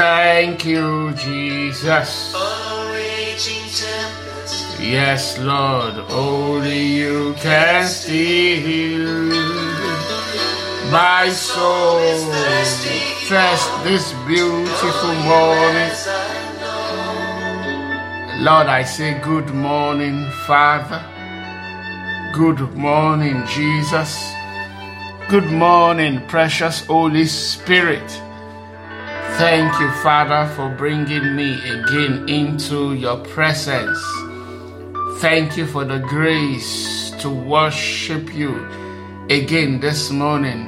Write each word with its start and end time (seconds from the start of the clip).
Thank 0.00 0.64
you, 0.64 1.12
Jesus. 1.12 2.32
Yes, 4.80 5.38
Lord, 5.38 5.92
only 6.08 6.86
you 6.86 7.34
can 7.34 7.86
still 7.86 9.28
my 10.90 11.28
soul 11.28 12.00
thirst 13.28 13.84
this 13.84 14.14
beautiful 14.26 15.14
morning. 15.28 15.92
Lord, 18.40 18.68
I 18.68 18.82
say 18.84 19.20
good 19.20 19.52
morning, 19.52 20.24
Father. 20.46 21.04
Good 22.32 22.74
morning, 22.74 23.44
Jesus. 23.46 24.32
Good 25.28 25.52
morning, 25.52 26.26
precious 26.26 26.86
Holy 26.86 27.26
Spirit. 27.26 28.10
Thank 29.38 29.80
you, 29.80 29.90
Father, 30.02 30.50
for 30.54 30.68
bringing 30.76 31.34
me 31.34 31.54
again 31.70 32.28
into 32.28 32.94
your 32.94 33.18
presence. 33.18 33.98
Thank 35.18 35.56
you 35.56 35.66
for 35.66 35.84
the 35.84 35.98
grace 35.98 37.10
to 37.20 37.30
worship 37.30 38.34
you 38.34 38.66
again 39.30 39.80
this 39.80 40.10
morning, 40.10 40.66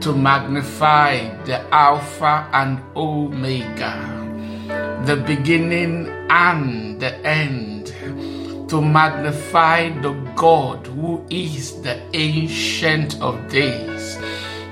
to 0.00 0.12
magnify 0.12 1.28
the 1.44 1.60
Alpha 1.72 2.48
and 2.52 2.80
Omega, 2.96 3.94
the 5.04 5.16
beginning 5.16 6.08
and 6.30 7.00
the 7.00 7.14
end, 7.26 7.86
to 8.68 8.80
magnify 8.80 9.90
the 10.00 10.12
God 10.34 10.86
who 10.86 11.24
is 11.30 11.80
the 11.82 12.00
Ancient 12.12 13.20
of 13.20 13.48
Days, 13.48 14.18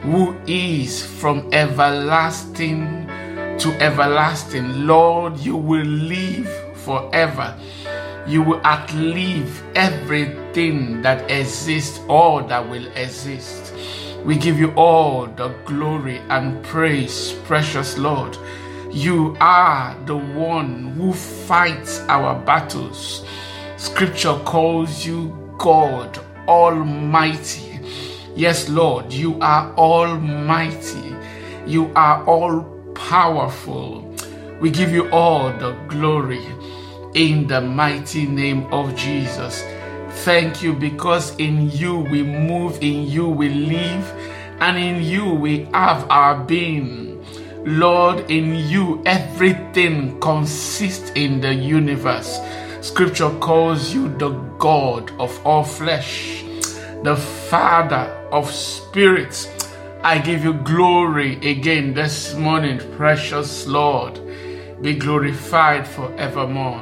who 0.02 0.36
is 0.46 1.04
from 1.04 1.48
everlasting 1.52 3.01
to 3.58 3.72
everlasting. 3.80 4.86
Lord, 4.86 5.38
you 5.38 5.56
will 5.56 5.84
live 5.84 6.48
forever. 6.78 7.56
You 8.26 8.42
will 8.42 8.64
outlive 8.64 9.62
everything 9.74 11.02
that 11.02 11.30
exists 11.30 12.00
all 12.08 12.42
that 12.44 12.68
will 12.68 12.86
exist. 12.96 13.74
We 14.24 14.36
give 14.36 14.58
you 14.58 14.72
all 14.72 15.26
the 15.26 15.48
glory 15.64 16.18
and 16.28 16.62
praise, 16.64 17.32
precious 17.44 17.98
Lord. 17.98 18.36
You 18.92 19.36
are 19.40 19.96
the 20.06 20.16
one 20.16 20.92
who 20.92 21.12
fights 21.12 22.00
our 22.08 22.38
battles. 22.44 23.24
Scripture 23.76 24.38
calls 24.44 25.04
you 25.04 25.36
God 25.58 26.20
Almighty. 26.46 27.80
Yes, 28.36 28.68
Lord, 28.68 29.12
you 29.12 29.38
are 29.40 29.74
Almighty. 29.76 31.16
You 31.66 31.90
are 31.96 32.24
all 32.24 32.60
powerful. 33.12 34.00
We 34.58 34.70
give 34.70 34.90
you 34.90 35.10
all 35.10 35.52
the 35.58 35.72
glory 35.86 36.46
in 37.12 37.46
the 37.46 37.60
mighty 37.60 38.24
name 38.24 38.64
of 38.72 38.96
Jesus. 38.96 39.62
Thank 40.24 40.62
you 40.62 40.72
because 40.72 41.36
in 41.36 41.70
you 41.72 41.98
we 41.98 42.22
move, 42.22 42.78
in 42.80 43.06
you 43.06 43.28
we 43.28 43.50
live, 43.50 44.10
and 44.60 44.78
in 44.78 45.02
you 45.02 45.28
we 45.28 45.66
have 45.74 46.10
our 46.10 46.42
being. 46.42 47.22
Lord, 47.66 48.30
in 48.30 48.54
you 48.54 49.02
everything 49.04 50.18
consists 50.18 51.10
in 51.10 51.42
the 51.42 51.52
universe. 51.52 52.40
Scripture 52.80 53.28
calls 53.40 53.92
you 53.92 54.08
the 54.16 54.30
God 54.56 55.10
of 55.20 55.38
all 55.46 55.64
flesh, 55.64 56.44
the 57.02 57.16
Father 57.50 58.08
of 58.32 58.50
spirits. 58.50 59.61
I 60.04 60.18
give 60.18 60.42
you 60.42 60.54
glory 60.54 61.36
again 61.48 61.94
this 61.94 62.34
morning, 62.34 62.80
precious 62.96 63.68
Lord. 63.68 64.18
Be 64.82 64.94
glorified 64.94 65.86
forevermore. 65.86 66.80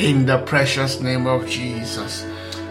In 0.00 0.26
the 0.26 0.42
precious 0.44 1.00
name 1.00 1.28
of 1.28 1.48
Jesus. 1.48 2.26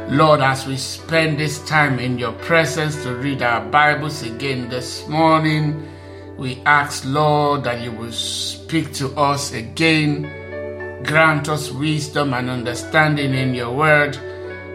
Lord, 0.09 0.41
as 0.41 0.67
we 0.67 0.75
spend 0.75 1.39
this 1.39 1.65
time 1.65 1.99
in 1.99 2.19
your 2.19 2.33
presence 2.33 3.01
to 3.03 3.15
read 3.15 3.41
our 3.41 3.65
Bibles 3.65 4.23
again 4.23 4.67
this 4.67 5.07
morning, 5.07 5.87
we 6.35 6.61
ask, 6.65 7.05
Lord, 7.05 7.63
that 7.63 7.81
you 7.81 7.93
will 7.93 8.11
speak 8.11 8.91
to 8.95 9.07
us 9.15 9.53
again. 9.53 11.03
Grant 11.05 11.47
us 11.47 11.71
wisdom 11.71 12.33
and 12.33 12.49
understanding 12.49 13.33
in 13.33 13.55
your 13.55 13.71
word, 13.71 14.17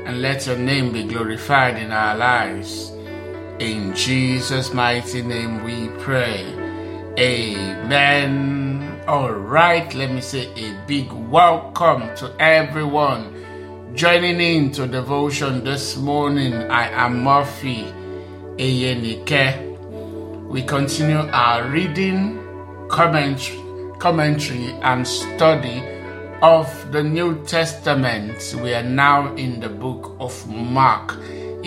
and 0.06 0.22
let 0.22 0.46
your 0.46 0.56
name 0.56 0.90
be 0.90 1.04
glorified 1.04 1.76
in 1.76 1.92
our 1.92 2.16
lives. 2.16 2.92
In 3.60 3.92
Jesus' 3.92 4.72
mighty 4.72 5.20
name 5.20 5.64
we 5.64 5.88
pray. 5.98 6.46
Amen. 7.18 9.02
All 9.08 9.32
right, 9.32 9.92
let 9.94 10.12
me 10.12 10.20
say 10.20 10.46
a 10.54 10.80
big 10.86 11.10
welcome 11.10 12.14
to 12.18 12.32
everyone 12.38 13.34
joining 13.96 14.40
in 14.40 14.70
to 14.72 14.86
devotion 14.86 15.64
this 15.64 15.96
morning. 15.96 16.54
I 16.54 16.88
am 16.90 17.24
Murphy 17.24 17.82
Eyenike. 18.58 20.46
We 20.46 20.62
continue 20.62 21.28
our 21.32 21.68
reading, 21.68 22.38
commentary, 22.88 23.58
commentary 23.98 24.70
and 24.82 25.04
study 25.04 25.82
of 26.42 26.92
the 26.92 27.02
New 27.02 27.44
Testament. 27.44 28.54
We 28.62 28.72
are 28.72 28.84
now 28.84 29.34
in 29.34 29.58
the 29.58 29.68
book 29.68 30.14
of 30.20 30.48
Mark. 30.48 31.16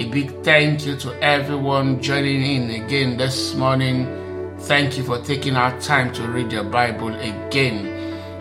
A 0.01 0.05
big 0.05 0.43
thank 0.43 0.83
you 0.83 0.95
to 0.95 1.13
everyone 1.23 2.01
joining 2.01 2.41
in 2.41 2.83
again 2.83 3.17
this 3.17 3.53
morning. 3.53 4.07
Thank 4.61 4.97
you 4.97 5.03
for 5.03 5.19
taking 5.21 5.55
our 5.55 5.79
time 5.79 6.11
to 6.13 6.23
read 6.23 6.51
your 6.51 6.63
Bible 6.63 7.13
again. 7.13 7.85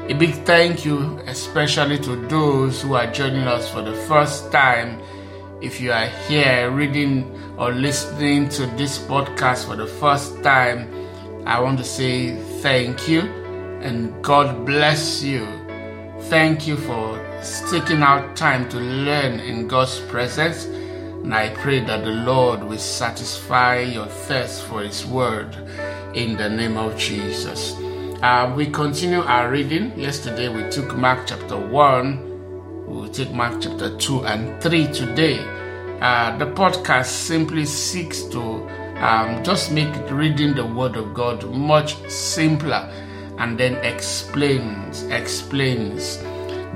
A 0.09 0.15
big 0.15 0.33
thank 0.47 0.87
you, 0.87 1.21
especially 1.27 1.99
to 1.99 2.17
those 2.29 2.81
who 2.81 2.95
are 2.95 3.13
joining 3.13 3.47
us 3.47 3.71
for 3.71 3.83
the 3.83 3.93
first 4.09 4.51
time. 4.51 5.03
If 5.61 5.83
you 5.83 5.93
are 5.93 6.07
here 6.29 6.71
reading 6.71 7.31
or 7.59 7.73
listening 7.73 8.49
to 8.57 8.65
this 8.79 8.97
podcast 8.97 9.67
for 9.67 9.77
the 9.77 9.87
first 9.87 10.43
time, 10.43 10.89
I 11.45 11.61
want 11.61 11.77
to 11.77 11.85
say 11.85 12.41
thank 12.63 13.07
you 13.07 13.21
and 13.83 14.25
God 14.25 14.65
bless 14.65 15.23
you. 15.23 15.47
Thank 16.31 16.67
you 16.67 16.79
for 16.79 17.21
taking 17.71 18.03
out 18.03 18.35
time 18.35 18.67
to 18.71 18.79
learn 18.79 19.41
in 19.41 19.69
God's 19.69 20.01
presence. 20.09 20.67
And 21.23 21.35
I 21.35 21.51
pray 21.51 21.81
that 21.81 22.05
the 22.05 22.11
Lord 22.11 22.65
will 22.65 22.79
satisfy 22.79 23.81
your 23.81 24.07
thirst 24.07 24.65
for 24.65 24.83
His 24.83 25.05
word 25.07 25.55
in 26.15 26.37
the 26.37 26.49
name 26.49 26.77
of 26.77 26.97
Jesus. 26.97 27.75
Uh, 28.23 28.53
we 28.57 28.67
continue 28.67 29.21
our 29.21 29.51
reading. 29.51 29.99
Yesterday 29.99 30.49
we 30.49 30.69
took 30.71 30.97
Mark 30.97 31.27
chapter 31.27 31.57
1. 31.57 32.87
We 32.87 32.95
will 32.95 33.09
take 33.09 33.33
Mark 33.33 33.61
chapter 33.61 33.97
2 33.97 34.27
and 34.27 34.63
3 34.63 34.87
today. 34.93 35.39
Uh, 36.01 36.37
the 36.39 36.47
podcast 36.47 37.07
simply 37.07 37.65
seeks 37.65 38.25
to 38.25 38.67
um, 39.01 39.45
just 39.45 39.73
make 39.73 39.95
reading 40.11 40.55
the 40.55 40.67
Word 40.67 40.97
of 40.97 41.15
God 41.15 41.45
much 41.51 41.97
simpler 42.09 42.91
and 43.39 43.59
then 43.59 43.75
explains 43.85 45.03
explains 45.05 46.19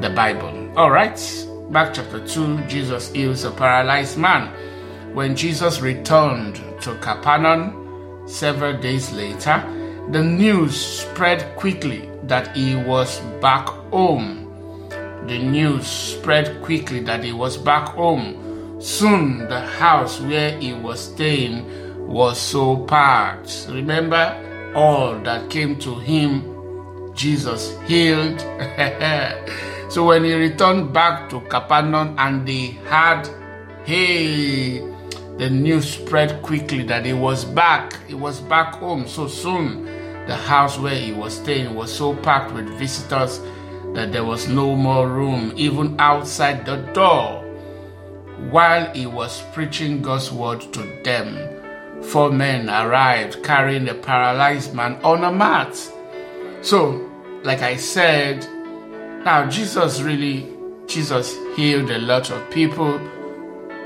the 0.01 0.11
Bible. 0.15 0.71
All 0.77 0.91
right, 0.91 1.19
Mark 1.71 1.95
chapter 1.95 2.25
2, 2.27 2.67
Jesus 2.67 3.11
heals 3.13 3.45
a 3.45 3.51
paralyzed 3.51 4.19
man. 4.19 4.53
When 5.15 5.35
Jesus 5.35 5.81
returned 5.81 6.57
to 6.83 6.95
Capernaum 6.99 8.29
several 8.29 8.79
days 8.79 9.13
later, 9.13 9.65
the 10.11 10.23
news 10.23 10.77
spread 10.77 11.57
quickly 11.57 12.11
that 12.25 12.55
he 12.55 12.77
was 12.77 13.19
back 13.41 13.69
home. 13.91 14.43
The 15.27 15.39
news 15.39 15.87
spread 15.87 16.63
quickly 16.63 17.01
that 17.01 17.25
he 17.25 17.33
was 17.33 17.57
back 17.57 17.89
home. 17.89 18.81
Soon 18.81 19.39
the 19.49 19.61
house 19.61 20.21
where 20.21 20.59
he 20.59 20.75
was 20.75 21.01
staying 21.01 22.07
was 22.07 22.39
so 22.39 22.85
packed. 22.85 23.67
Remember 23.71 24.73
all 24.75 25.19
that 25.21 25.49
came 25.49 25.79
to 25.79 25.95
him, 25.95 27.15
Jesus 27.15 27.75
healed. 27.87 28.41
so 29.95 30.07
when 30.07 30.25
he 30.25 30.35
returned 30.35 30.93
back 30.93 31.31
to 31.31 31.41
Capernaum 31.43 32.17
and 32.19 32.45
they 32.49 32.77
had, 32.89 33.29
hey, 33.85 34.81
the 35.39 35.49
news 35.49 35.89
spread 35.89 36.43
quickly 36.43 36.83
that 36.83 37.07
he 37.07 37.13
was 37.13 37.45
back. 37.45 37.97
He 38.09 38.15
was 38.15 38.41
back 38.41 38.75
home 38.75 39.07
so 39.07 39.29
soon. 39.29 39.85
The 40.27 40.35
house 40.35 40.81
where 40.81 40.97
he 40.97 41.13
was 41.13 41.35
staying 41.37 41.77
was 41.77 41.95
so 41.95 42.13
packed 42.13 42.53
with 42.53 42.67
visitors 42.77 43.41
that 43.95 44.11
there 44.11 44.25
was 44.25 44.49
no 44.49 44.75
more 44.75 45.09
room, 45.09 45.53
even 45.55 45.95
outside 46.01 46.67
the 46.67 46.79
door. 46.93 47.45
While 48.51 48.93
he 48.95 49.07
was 49.07 49.45
preaching 49.53 50.03
God's 50.03 50.33
word 50.33 50.61
to 50.73 51.03
them, 51.05 52.03
four 52.03 52.33
men 52.33 52.69
arrived 52.69 53.45
carrying 53.45 53.89
a 53.89 53.95
paralyzed 53.95 54.75
man 54.75 54.97
on 55.05 55.23
a 55.23 55.31
mat. 55.31 55.77
So, 56.63 57.09
like 57.45 57.63
I 57.63 57.77
said, 57.77 58.45
now 59.25 59.49
Jesus 59.49 60.01
really, 60.01 60.53
Jesus 60.87 61.37
healed 61.57 61.91
a 61.91 61.99
lot 61.99 62.31
of 62.31 62.51
people. 62.51 62.97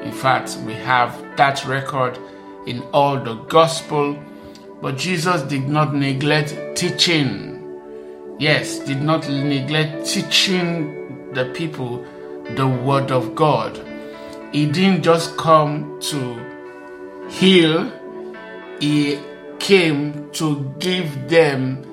In 0.02 0.12
fact, 0.12 0.58
we 0.66 0.74
have 0.74 1.36
that 1.36 1.64
record 1.64 2.18
in 2.66 2.82
all 2.92 3.18
the 3.22 3.34
gospel. 3.44 4.18
But 4.80 4.96
Jesus 4.96 5.42
did 5.42 5.68
not 5.68 5.94
neglect 5.94 6.76
teaching. 6.76 7.56
Yes, 8.38 8.78
did 8.80 9.02
not 9.02 9.28
neglect 9.28 10.06
teaching 10.06 11.32
the 11.32 11.46
people 11.46 12.04
the 12.54 12.66
word 12.66 13.10
of 13.10 13.34
God. 13.34 13.76
He 14.52 14.66
didn't 14.66 15.02
just 15.02 15.36
come 15.36 16.00
to 16.02 17.28
heal, 17.28 17.92
he 18.80 19.18
came 19.58 20.30
to 20.32 20.74
give 20.78 21.28
them 21.28 21.87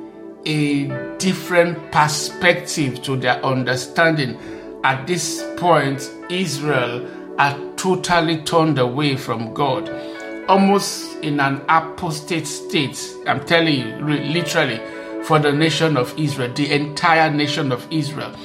a 0.46 1.18
different 1.18 1.92
perspective 1.92 3.02
to 3.04 3.16
their 3.16 3.44
understanding. 3.44 4.38
At 4.84 5.08
this 5.08 5.44
point, 5.58 6.10
Israel 6.30 7.08
had 7.38 7.78
totally 7.78 8.42
turned 8.44 8.80
away 8.80 9.18
from 9.18 9.54
God, 9.54 9.90
almost 10.48 11.18
in 11.24 11.40
an 11.40 11.62
apostate 11.68 12.48
state. 12.48 13.00
I'm 13.28 13.44
telling 13.46 13.74
you, 13.74 13.96
literally, 13.98 14.80
for 15.24 15.40
the 15.40 15.52
nation 15.52 15.98
of 15.98 16.18
Israel, 16.20 16.54
the 16.54 16.72
entire 16.72 17.32
nation 17.32 17.72
of 17.72 17.88
Israel. 17.92 18.36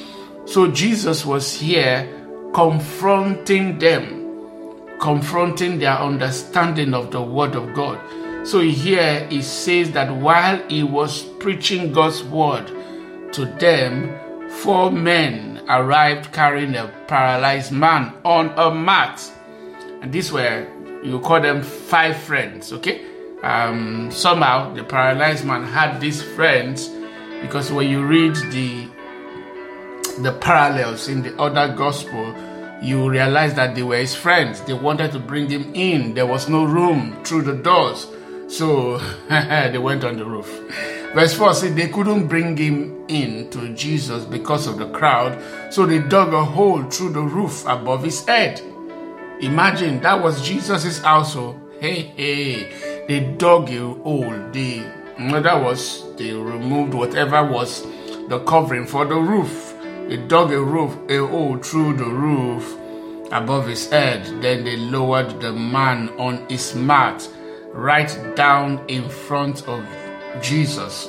So 0.46 0.66
Jesus 0.70 1.26
was 1.26 1.54
here 1.54 2.08
confronting 2.54 3.78
them, 3.78 4.98
confronting 4.98 5.78
their 5.78 5.98
understanding 5.98 6.94
of 6.94 7.10
the 7.10 7.22
Word 7.22 7.54
of 7.54 7.74
God. 7.74 8.00
So 8.46 8.60
here 8.60 9.26
he 9.28 9.42
says 9.42 9.92
that 9.92 10.10
while 10.10 10.56
he 10.68 10.82
was 10.82 11.29
preaching 11.40 11.92
God's 11.92 12.22
Word 12.22 12.66
to 13.32 13.46
them, 13.58 14.16
four 14.50 14.90
men 14.90 15.62
arrived 15.68 16.32
carrying 16.32 16.74
a 16.76 16.88
paralyzed 17.08 17.72
man 17.72 18.14
on 18.24 18.50
a 18.58 18.74
mat. 18.74 19.20
And 20.02 20.12
these 20.12 20.30
were, 20.30 20.66
you 21.02 21.18
call 21.20 21.40
them 21.40 21.62
five 21.62 22.16
friends, 22.16 22.72
okay? 22.74 23.06
Um, 23.42 24.10
somehow 24.10 24.74
the 24.74 24.84
paralyzed 24.84 25.44
man 25.46 25.64
had 25.64 26.00
these 26.00 26.22
friends 26.22 26.90
because 27.40 27.72
when 27.72 27.88
you 27.88 28.04
read 28.04 28.36
the 28.52 28.86
the 30.22 30.32
parallels 30.32 31.08
in 31.08 31.22
the 31.22 31.34
other 31.40 31.74
gospel, 31.74 32.34
you 32.82 33.08
realize 33.08 33.54
that 33.54 33.74
they 33.74 33.82
were 33.82 33.96
his 33.96 34.14
friends. 34.14 34.60
They 34.62 34.74
wanted 34.74 35.12
to 35.12 35.18
bring 35.18 35.48
him 35.48 35.72
in. 35.74 36.12
There 36.12 36.26
was 36.26 36.48
no 36.48 36.64
room 36.64 37.24
through 37.24 37.42
the 37.42 37.54
doors. 37.54 38.06
So 38.48 38.98
they 39.28 39.78
went 39.78 40.04
on 40.04 40.18
the 40.18 40.26
roof. 40.26 40.99
Verse 41.14 41.34
4 41.34 41.54
says 41.54 41.74
they 41.74 41.88
couldn't 41.88 42.28
bring 42.28 42.56
him 42.56 43.04
in 43.08 43.50
to 43.50 43.74
Jesus 43.74 44.24
because 44.24 44.66
of 44.66 44.78
the 44.78 44.88
crowd. 44.90 45.42
So 45.72 45.86
they 45.86 45.98
dug 45.98 46.32
a 46.32 46.44
hole 46.44 46.82
through 46.84 47.12
the 47.12 47.22
roof 47.22 47.64
above 47.66 48.04
his 48.04 48.24
head. 48.24 48.60
Imagine 49.40 50.00
that 50.02 50.22
was 50.22 50.46
Jesus' 50.46 51.00
household. 51.00 51.60
Oh. 51.60 51.80
Hey, 51.80 52.02
hey. 52.16 53.04
They 53.08 53.20
dug 53.36 53.70
a 53.70 53.80
hole. 53.88 54.30
They, 54.52 54.84
mm, 55.16 55.42
that 55.42 55.62
was, 55.62 56.14
they 56.16 56.32
removed 56.32 56.94
whatever 56.94 57.44
was 57.44 57.86
the 58.28 58.42
covering 58.46 58.86
for 58.86 59.04
the 59.04 59.16
roof 59.16 59.70
they 60.10 60.16
dug 60.16 60.50
a 60.50 60.60
roof, 60.60 60.98
a 61.08 61.24
hole 61.24 61.56
through 61.58 61.96
the 61.96 62.04
roof 62.04 62.76
above 63.30 63.68
his 63.68 63.88
head. 63.90 64.24
Then 64.42 64.64
they 64.64 64.76
lowered 64.76 65.40
the 65.40 65.52
man 65.52 66.08
on 66.18 66.44
his 66.48 66.74
mat 66.74 67.28
right 67.72 68.34
down 68.34 68.84
in 68.88 69.08
front 69.08 69.68
of 69.68 69.84
Jesus. 70.42 71.08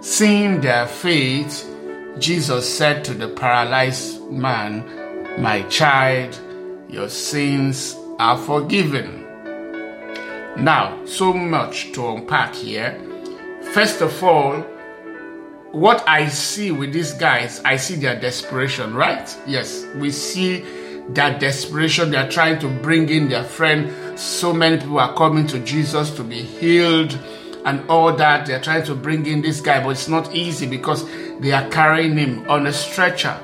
Seeing 0.00 0.60
their 0.60 0.86
faith, 0.86 1.68
Jesus 2.18 2.68
said 2.72 3.04
to 3.04 3.14
the 3.14 3.28
paralyzed 3.28 4.30
man, 4.30 4.84
My 5.40 5.62
child, 5.62 6.38
your 6.88 7.08
sins 7.08 7.96
are 8.18 8.36
forgiven. 8.36 9.22
Now, 10.56 11.04
so 11.06 11.32
much 11.32 11.92
to 11.92 12.06
unpack 12.08 12.54
here. 12.54 13.00
First 13.72 14.02
of 14.02 14.22
all, 14.22 14.60
what 15.72 16.06
I 16.06 16.28
see 16.28 16.70
with 16.70 16.92
these 16.92 17.14
guys, 17.14 17.62
I 17.64 17.76
see 17.76 17.94
their 17.94 18.20
desperation, 18.20 18.94
right? 18.94 19.34
Yes, 19.46 19.86
we 19.96 20.10
see 20.10 20.64
that 21.10 21.40
desperation. 21.40 22.10
They 22.10 22.18
are 22.18 22.30
trying 22.30 22.58
to 22.58 22.68
bring 22.68 23.08
in 23.08 23.30
their 23.30 23.44
friend. 23.44 24.18
So 24.18 24.52
many 24.52 24.76
people 24.76 24.98
are 24.98 25.14
coming 25.14 25.46
to 25.46 25.58
Jesus 25.60 26.10
to 26.16 26.22
be 26.22 26.42
healed 26.42 27.18
and 27.64 27.88
all 27.88 28.12
that. 28.14 28.46
They're 28.46 28.60
trying 28.60 28.84
to 28.84 28.94
bring 28.94 29.26
in 29.26 29.42
this 29.42 29.60
guy, 29.60 29.82
but 29.82 29.90
it's 29.90 30.08
not 30.08 30.34
easy 30.34 30.66
because 30.66 31.06
they 31.40 31.52
are 31.52 31.68
carrying 31.70 32.16
him 32.16 32.48
on 32.48 32.66
a 32.66 32.72
stretcher. 32.72 33.38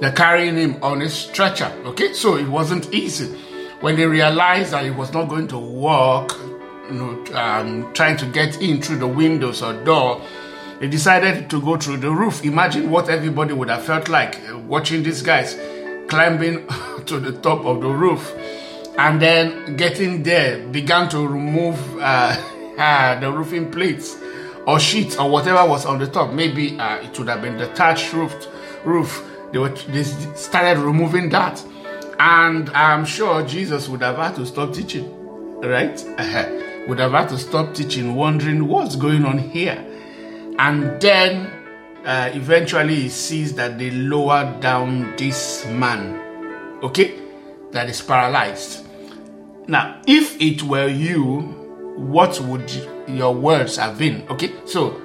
They're 0.00 0.12
carrying 0.12 0.56
him 0.56 0.82
on 0.82 1.02
a 1.02 1.08
stretcher. 1.08 1.72
Okay, 1.84 2.12
so 2.12 2.36
it 2.36 2.48
wasn't 2.48 2.92
easy. 2.92 3.34
When 3.80 3.96
they 3.96 4.06
realized 4.06 4.72
that 4.72 4.84
it 4.84 4.94
was 4.94 5.12
not 5.12 5.28
going 5.28 5.48
to 5.48 5.58
work, 5.58 6.32
you 6.90 6.94
know, 6.94 7.34
um, 7.34 7.92
trying 7.94 8.16
to 8.18 8.26
get 8.26 8.60
in 8.60 8.80
through 8.82 8.98
the 8.98 9.06
windows 9.06 9.62
or 9.62 9.72
door, 9.84 10.20
they 10.80 10.88
decided 10.88 11.48
to 11.50 11.60
go 11.60 11.76
through 11.76 11.98
the 11.98 12.10
roof. 12.10 12.44
Imagine 12.44 12.90
what 12.90 13.08
everybody 13.08 13.54
would 13.54 13.70
have 13.70 13.84
felt 13.84 14.08
like 14.08 14.38
uh, 14.50 14.58
watching 14.58 15.02
these 15.02 15.22
guys 15.22 15.54
climbing 16.08 16.66
to 17.06 17.18
the 17.18 17.32
top 17.40 17.64
of 17.64 17.80
the 17.80 17.88
roof 17.88 18.34
and 18.98 19.20
then 19.20 19.76
getting 19.76 20.22
there 20.22 20.66
began 20.68 21.08
to 21.10 21.26
remove 21.26 21.78
uh, 21.98 22.36
uh, 22.76 23.18
the 23.20 23.30
roofing 23.30 23.70
plates 23.70 24.16
or 24.66 24.78
sheets 24.80 25.16
or 25.16 25.30
whatever 25.30 25.68
was 25.68 25.86
on 25.86 25.98
the 25.98 26.06
top. 26.06 26.32
Maybe 26.32 26.78
uh, 26.78 26.96
it 26.96 27.18
would 27.18 27.28
have 27.28 27.42
been 27.42 27.56
the 27.56 27.68
thatched 27.68 28.12
roof. 28.12 28.34
Roof. 28.84 29.22
They, 29.52 29.58
were, 29.58 29.68
they 29.68 30.02
started 30.02 30.80
removing 30.80 31.28
that, 31.30 31.64
and 32.18 32.68
I'm 32.70 33.04
sure 33.04 33.46
Jesus 33.46 33.88
would 33.88 34.02
have 34.02 34.16
had 34.16 34.34
to 34.36 34.46
stop 34.46 34.74
teaching, 34.74 35.08
right? 35.60 36.04
would 36.88 36.98
have 36.98 37.12
had 37.12 37.28
to 37.30 37.38
stop 37.38 37.74
teaching, 37.74 38.14
wondering 38.14 38.66
what's 38.66 38.96
going 38.96 39.24
on 39.24 39.38
here 39.38 39.84
and 40.58 41.00
then 41.00 41.52
uh, 42.04 42.30
eventually 42.32 42.94
he 42.94 43.08
sees 43.08 43.54
that 43.54 43.78
they 43.78 43.90
lower 43.90 44.56
down 44.60 45.14
this 45.16 45.66
man, 45.66 46.78
okay, 46.82 47.20
that 47.72 47.88
is 47.88 48.00
paralyzed. 48.00 48.86
Now, 49.66 50.00
if 50.06 50.40
it 50.40 50.62
were 50.62 50.88
you, 50.88 51.65
what 51.96 52.38
would 52.40 52.70
your 53.08 53.34
words 53.34 53.76
have 53.76 53.98
been? 53.98 54.26
Okay, 54.28 54.52
so 54.64 55.00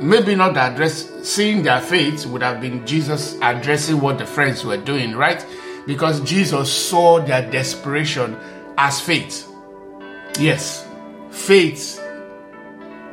maybe 0.00 0.34
not 0.34 0.56
address 0.56 1.10
seeing 1.22 1.62
their 1.62 1.80
faith 1.80 2.26
would 2.26 2.42
have 2.42 2.60
been 2.60 2.86
Jesus 2.86 3.36
addressing 3.42 4.00
what 4.00 4.18
the 4.18 4.26
friends 4.26 4.64
were 4.64 4.76
doing, 4.76 5.14
right? 5.14 5.44
Because 5.86 6.20
Jesus 6.20 6.72
saw 6.72 7.20
their 7.20 7.48
desperation 7.50 8.36
as 8.76 9.00
faith. 9.00 9.48
Yes, 10.38 10.86
faith 11.30 11.98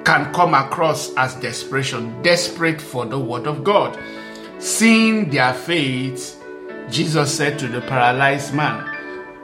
can 0.05 0.33
come 0.33 0.53
across 0.53 1.13
as 1.15 1.35
desperation, 1.35 2.21
desperate 2.21 2.81
for 2.81 3.05
the 3.05 3.19
word 3.19 3.47
of 3.47 3.63
God. 3.63 3.97
Seeing 4.59 5.29
their 5.29 5.53
faith, 5.53 6.41
Jesus 6.89 7.35
said 7.35 7.59
to 7.59 7.67
the 7.67 7.81
paralyzed 7.81 8.53
man, 8.53 8.93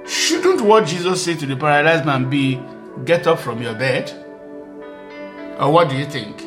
Shouldn't 0.05 0.61
what 0.61 0.87
Jesus 0.87 1.23
said 1.23 1.39
to 1.39 1.45
the 1.45 1.55
paralyzed 1.55 2.05
man 2.05 2.29
be, 2.29 2.61
Get 3.05 3.27
up 3.27 3.39
from 3.39 3.61
your 3.61 3.73
bed? 3.73 4.11
Or 5.59 5.71
what 5.71 5.89
do 5.89 5.97
you 5.97 6.05
think? 6.05 6.41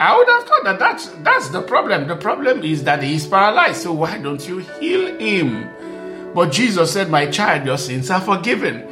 I 0.00 0.16
would 0.16 0.28
have 0.28 0.44
thought 0.44 0.64
that 0.64 0.78
that's, 0.78 1.08
that's 1.22 1.48
the 1.48 1.62
problem. 1.62 2.06
The 2.06 2.16
problem 2.16 2.62
is 2.62 2.84
that 2.84 3.02
he 3.02 3.14
is 3.14 3.26
paralyzed, 3.26 3.82
so 3.82 3.92
why 3.92 4.18
don't 4.18 4.46
you 4.46 4.58
heal 4.58 5.18
him? 5.18 5.68
But 6.34 6.52
Jesus 6.52 6.92
said, 6.92 7.10
My 7.10 7.26
child, 7.26 7.66
your 7.66 7.78
sins 7.78 8.10
are 8.10 8.20
forgiven. 8.20 8.82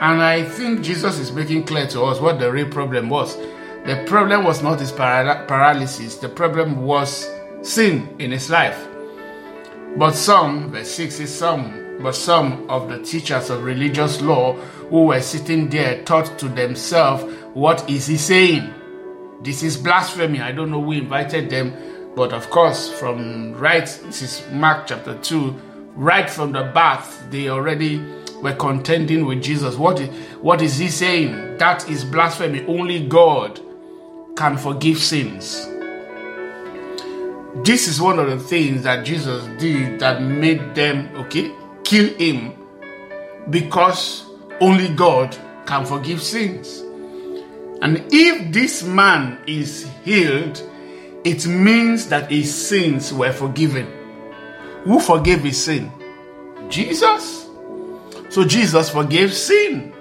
And 0.00 0.22
I 0.22 0.44
think 0.44 0.82
Jesus 0.82 1.18
is 1.18 1.32
making 1.32 1.64
clear 1.64 1.86
to 1.88 2.02
us 2.02 2.20
what 2.20 2.38
the 2.38 2.52
real 2.52 2.68
problem 2.68 3.08
was. 3.08 3.36
The 3.86 4.04
problem 4.06 4.44
was 4.44 4.62
not 4.62 4.78
his 4.78 4.92
paralysis, 4.92 6.16
the 6.16 6.28
problem 6.28 6.82
was 6.82 7.30
sin 7.62 8.14
in 8.18 8.30
his 8.30 8.50
life. 8.50 8.86
But 9.96 10.12
some, 10.12 10.70
verse 10.70 10.90
6 10.90 11.20
is 11.20 11.34
some, 11.34 11.98
but 12.02 12.14
some 12.14 12.68
of 12.68 12.88
the 12.88 13.02
teachers 13.02 13.48
of 13.48 13.64
religious 13.64 14.20
law 14.20 14.56
who 14.90 15.06
were 15.06 15.20
sitting 15.20 15.68
there 15.68 16.04
thought 16.04 16.38
to 16.38 16.48
themselves, 16.48 17.24
What 17.54 17.88
is 17.90 18.06
he 18.06 18.16
saying? 18.16 18.72
This 19.42 19.62
is 19.62 19.76
blasphemy. 19.76 20.40
I 20.40 20.52
don't 20.52 20.70
know 20.70 20.82
who 20.82 20.92
invited 20.92 21.50
them, 21.50 21.74
but 22.14 22.32
of 22.32 22.48
course, 22.50 22.90
from 22.90 23.54
right, 23.54 23.86
this 24.04 24.22
is 24.22 24.42
Mark 24.52 24.86
chapter 24.86 25.16
2, 25.18 25.54
right 25.94 26.28
from 26.28 26.52
the 26.52 26.70
bath, 26.74 27.26
they 27.30 27.48
already 27.48 28.02
were 28.42 28.54
contending 28.54 29.26
with 29.26 29.42
Jesus. 29.42 29.76
What 29.76 30.00
is, 30.00 30.08
what 30.40 30.62
is 30.62 30.78
he 30.78 30.88
saying? 30.88 31.58
That 31.58 31.88
is 31.88 32.04
blasphemy. 32.04 32.64
Only 32.66 33.06
God 33.06 33.60
can 34.36 34.56
forgive 34.56 34.98
sins. 34.98 35.66
This 37.64 37.88
is 37.88 38.00
one 38.00 38.18
of 38.18 38.28
the 38.28 38.38
things 38.38 38.82
that 38.82 39.04
Jesus 39.06 39.44
did 39.58 39.98
that 40.00 40.20
made 40.20 40.74
them, 40.74 41.08
okay, 41.16 41.50
kill 41.84 42.12
him 42.16 42.54
because 43.48 44.25
only 44.60 44.88
God 44.88 45.36
can 45.66 45.84
forgive 45.84 46.22
sins. 46.22 46.80
And 47.82 48.04
if 48.10 48.52
this 48.52 48.82
man 48.82 49.38
is 49.46 49.88
healed, 50.04 50.62
it 51.24 51.46
means 51.46 52.08
that 52.08 52.30
his 52.30 52.54
sins 52.54 53.12
were 53.12 53.32
forgiven. 53.32 53.86
Who 54.84 55.00
forgave 55.00 55.40
his 55.40 55.62
sin? 55.62 55.90
Jesus. 56.68 57.48
So 58.30 58.44
Jesus 58.44 58.90
forgave 58.90 59.34
sin. 59.34 59.92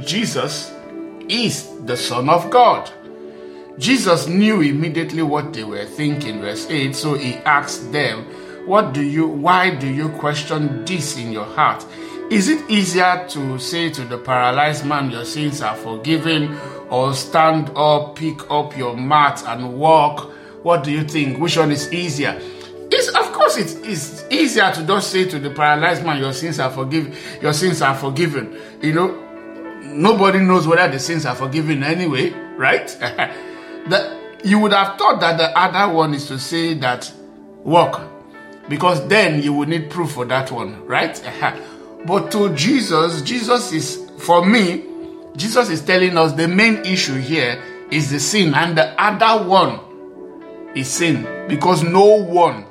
Jesus 0.00 0.72
is 1.28 1.68
the 1.84 1.96
Son 1.96 2.28
of 2.28 2.50
God. 2.50 2.90
Jesus 3.78 4.26
knew 4.26 4.60
immediately 4.60 5.22
what 5.22 5.52
they 5.52 5.64
were 5.64 5.86
thinking, 5.86 6.40
verse 6.40 6.68
8. 6.68 6.94
So 6.94 7.14
he 7.14 7.34
asked 7.36 7.90
them, 7.92 8.24
What 8.66 8.92
do 8.92 9.02
you 9.02 9.26
why 9.26 9.74
do 9.74 9.88
you 9.88 10.10
question 10.10 10.84
this 10.84 11.16
in 11.16 11.32
your 11.32 11.46
heart? 11.46 11.84
Is 12.30 12.48
it 12.48 12.70
easier 12.70 13.26
to 13.30 13.58
say 13.58 13.90
to 13.90 14.04
the 14.04 14.16
paralyzed 14.16 14.86
man, 14.86 15.10
Your 15.10 15.24
sins 15.24 15.60
are 15.62 15.74
forgiven, 15.74 16.56
or 16.88 17.12
stand 17.12 17.72
up, 17.74 18.14
pick 18.14 18.48
up 18.48 18.76
your 18.76 18.96
mat, 18.96 19.42
and 19.48 19.74
walk? 19.76 20.30
What 20.62 20.84
do 20.84 20.92
you 20.92 21.02
think? 21.02 21.40
Which 21.40 21.56
one 21.56 21.72
is 21.72 21.92
easier? 21.92 22.40
It's, 22.92 23.08
of 23.08 23.32
course, 23.32 23.56
it 23.56 23.84
is 23.84 24.24
easier 24.30 24.70
to 24.70 24.86
just 24.86 25.10
say 25.10 25.28
to 25.28 25.40
the 25.40 25.50
paralyzed 25.50 26.04
man, 26.06 26.18
Your 26.20 26.32
sins 26.32 26.60
are 26.60 26.70
forgiven. 26.70 27.16
Your 27.42 27.52
sins 27.52 27.82
are 27.82 27.96
forgiven. 27.96 28.56
You 28.80 28.92
know, 28.92 29.80
nobody 29.82 30.38
knows 30.38 30.68
whether 30.68 30.86
the 30.86 31.00
sins 31.00 31.26
are 31.26 31.34
forgiven 31.34 31.82
anyway, 31.82 32.30
right? 32.56 32.86
that 33.88 34.16
you 34.44 34.60
would 34.60 34.72
have 34.72 34.96
thought 34.96 35.18
that 35.18 35.36
the 35.36 35.58
other 35.58 35.92
one 35.92 36.14
is 36.14 36.28
to 36.28 36.38
say 36.38 36.74
that 36.74 37.12
walk, 37.64 38.08
because 38.68 39.04
then 39.08 39.42
you 39.42 39.52
would 39.52 39.68
need 39.68 39.90
proof 39.90 40.12
for 40.12 40.24
that 40.26 40.52
one, 40.52 40.86
right? 40.86 41.20
but 42.06 42.30
to 42.32 42.54
Jesus, 42.54 43.22
Jesus 43.22 43.72
is 43.72 44.10
for 44.18 44.44
me, 44.44 44.84
Jesus 45.36 45.70
is 45.70 45.82
telling 45.82 46.16
us 46.16 46.32
the 46.32 46.48
main 46.48 46.76
issue 46.84 47.18
here 47.18 47.62
is 47.90 48.10
the 48.10 48.20
sin, 48.20 48.54
and 48.54 48.76
the 48.76 49.00
other 49.00 49.46
one 49.48 49.80
is 50.74 50.88
sin, 50.88 51.26
because 51.48 51.82
no 51.82 52.22
one 52.22 52.66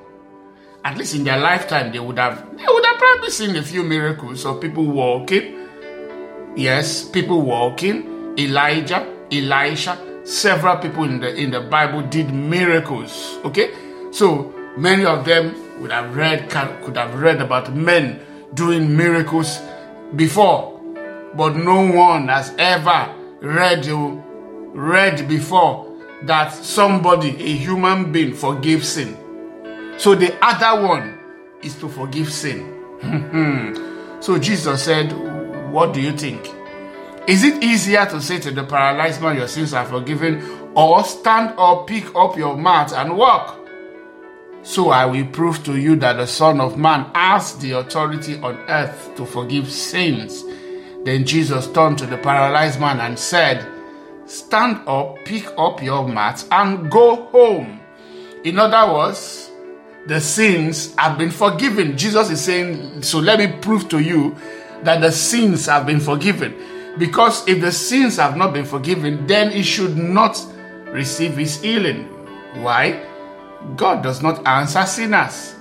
at 0.86 0.98
least 0.98 1.14
in 1.14 1.26
their 1.26 1.38
lifetime 1.38 1.92
they 1.92 2.00
would 2.00 2.18
have 2.18 2.58
they 2.58 2.64
would 2.66 2.86
have 2.86 2.98
probably 2.98 3.30
seen 3.30 3.56
a 3.58 3.62
few 3.62 3.84
miracles 3.84 4.46
of 4.46 4.62
people 4.62 4.86
walking. 4.86 5.68
Yes 6.56 7.04
people 7.04 7.42
walking. 7.42 8.36
Elijah 8.38 9.06
elisha 9.32 9.98
several 10.24 10.78
people 10.78 11.04
in 11.04 11.20
the 11.20 11.36
in 11.36 11.52
the 11.52 11.60
bible 11.60 12.02
did 12.04 12.34
miracles 12.34 13.38
okay? 13.44 13.72
So 14.12 14.54
many 14.78 15.06
of 15.06 15.26
them 15.26 15.54
would 15.82 15.92
have 15.92 16.16
read 16.16 16.50
could 16.50 16.96
have 16.96 17.20
read 17.20 17.42
about 17.42 17.76
men 17.76 18.22
doing 18.54 18.96
miracles 18.96 19.60
before 20.16 20.76
but 21.36 21.56
no 21.56 21.92
one 21.92 22.28
has 22.28 22.54
ever 22.58 23.14
read 23.42 23.86
you 23.86 24.24
read 24.74 25.28
before 25.28 25.86
that 26.24 26.52
somebody 26.54 27.30
a 27.30 27.56
human 27.56 28.12
being 28.12 28.34
forgives 28.34 28.90
sin 28.90 29.16
so 30.00 30.16
the 30.16 30.34
other 30.42 30.88
one 30.88 31.20
is 31.62 31.76
to 31.76 31.90
forgive 31.90 32.32
sin. 32.32 32.76
so 34.22 34.40
Jesus 34.40 34.84
said, 34.84 35.12
What 35.72 35.94
do 35.94 36.02
you 36.02 36.14
think? 36.14 36.50
Is 37.28 37.44
it 37.44 37.64
easier 37.64 38.06
to 38.06 38.22
say 38.22 38.40
to 38.40 38.52
the 38.52 38.64
paralyzed 38.64 39.22
man, 39.22 39.36
Your 39.36 39.48
sins 39.48 39.74
are 39.74 39.86
forgiven, 39.86 40.72
or 40.74 41.04
stand 41.04 41.54
up, 41.58 41.88
pick 41.88 42.16
up 42.16 42.38
your 42.38 42.58
mat, 42.58 42.94
and 42.94 43.18
walk? 43.18 43.59
So 44.70 44.92
I 44.92 45.04
will 45.08 45.26
prove 45.26 45.64
to 45.64 45.78
you 45.80 45.96
that 45.96 46.18
the 46.18 46.28
Son 46.28 46.62
of 46.62 46.78
Man 46.78 47.10
has 47.16 47.58
the 47.58 47.72
authority 47.72 48.36
on 48.40 48.56
earth 48.70 49.16
to 49.16 49.26
forgive 49.26 49.68
sins. 49.68 50.44
Then 51.04 51.26
Jesus 51.26 51.66
turned 51.72 51.98
to 51.98 52.06
the 52.06 52.20
paralyzed 52.20 52.80
man 52.80 53.00
and 53.00 53.18
said, 53.18 53.68
Stand 54.28 54.88
up, 54.88 55.18
pick 55.26 55.52
up 55.58 55.82
your 55.82 56.08
mat, 56.08 56.46
and 56.52 56.92
go 56.92 57.16
home. 57.32 57.80
In 58.44 58.60
other 58.60 58.94
words, 58.94 59.50
the 60.06 60.22
sins 60.22 60.94
have 60.98 61.18
been 61.18 61.32
forgiven. 61.32 61.98
Jesus 61.98 62.30
is 62.30 62.40
saying, 62.40 63.02
So 63.02 63.18
let 63.18 63.40
me 63.40 63.48
prove 63.62 63.90
to 63.90 63.98
you 63.98 64.36
that 64.84 65.02
the 65.02 65.12
sins 65.12 65.66
have 65.66 65.88
been 65.88 66.00
forgiven. 66.00 66.54
Because 67.00 67.48
if 67.48 67.60
the 67.60 67.72
sins 67.72 68.18
have 68.18 68.38
not 68.38 68.54
been 68.54 68.66
forgiven, 68.66 69.26
then 69.26 69.52
he 69.52 69.64
should 69.64 69.98
not 69.98 70.40
receive 70.92 71.36
his 71.38 71.60
healing. 71.60 72.04
Why? 72.62 73.04
God 73.76 74.04
does 74.04 74.22
not 74.22 74.46
answer 74.48 74.84
sinners. 74.86 75.56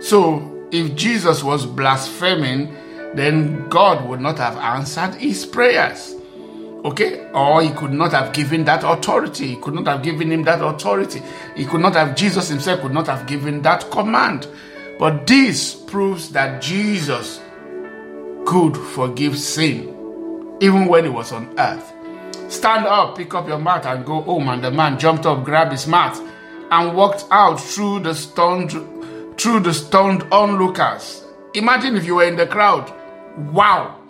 So 0.00 0.66
if 0.70 0.94
Jesus 0.94 1.42
was 1.42 1.66
blaspheming, 1.66 2.74
then 3.14 3.68
God 3.68 4.08
would 4.08 4.20
not 4.20 4.38
have 4.38 4.56
answered 4.56 5.14
his 5.14 5.44
prayers. 5.44 6.14
Okay? 6.84 7.28
Or 7.32 7.62
he 7.62 7.70
could 7.70 7.92
not 7.92 8.12
have 8.12 8.32
given 8.32 8.64
that 8.64 8.84
authority. 8.84 9.48
He 9.48 9.56
could 9.56 9.74
not 9.74 9.86
have 9.86 10.02
given 10.02 10.32
him 10.32 10.44
that 10.44 10.62
authority. 10.62 11.22
He 11.56 11.64
could 11.64 11.80
not 11.80 11.94
have, 11.94 12.16
Jesus 12.16 12.48
himself 12.48 12.80
could 12.80 12.92
not 12.92 13.06
have 13.06 13.26
given 13.26 13.62
that 13.62 13.90
command. 13.90 14.46
But 14.98 15.26
this 15.26 15.74
proves 15.74 16.30
that 16.30 16.62
Jesus 16.62 17.40
could 18.46 18.76
forgive 18.76 19.38
sin 19.38 19.96
even 20.60 20.86
when 20.86 21.04
he 21.04 21.10
was 21.10 21.32
on 21.32 21.52
earth. 21.58 21.92
Stand 22.48 22.86
up, 22.86 23.16
pick 23.16 23.32
up 23.34 23.46
your 23.48 23.58
mat, 23.58 23.86
and 23.86 24.04
go 24.04 24.20
home. 24.22 24.48
And 24.48 24.62
the 24.62 24.70
man 24.70 24.98
jumped 24.98 25.26
up, 25.26 25.44
grabbed 25.44 25.72
his 25.72 25.86
mat, 25.86 26.20
and 26.70 26.96
walked 26.96 27.24
out 27.30 27.60
through 27.60 28.00
the 28.00 28.14
stunned, 28.14 28.70
through 29.38 29.60
the 29.60 29.74
stunned 29.74 30.22
onlookers. 30.32 31.24
Imagine 31.54 31.96
if 31.96 32.04
you 32.04 32.16
were 32.16 32.24
in 32.24 32.36
the 32.36 32.46
crowd. 32.46 32.92
Wow, 33.52 34.00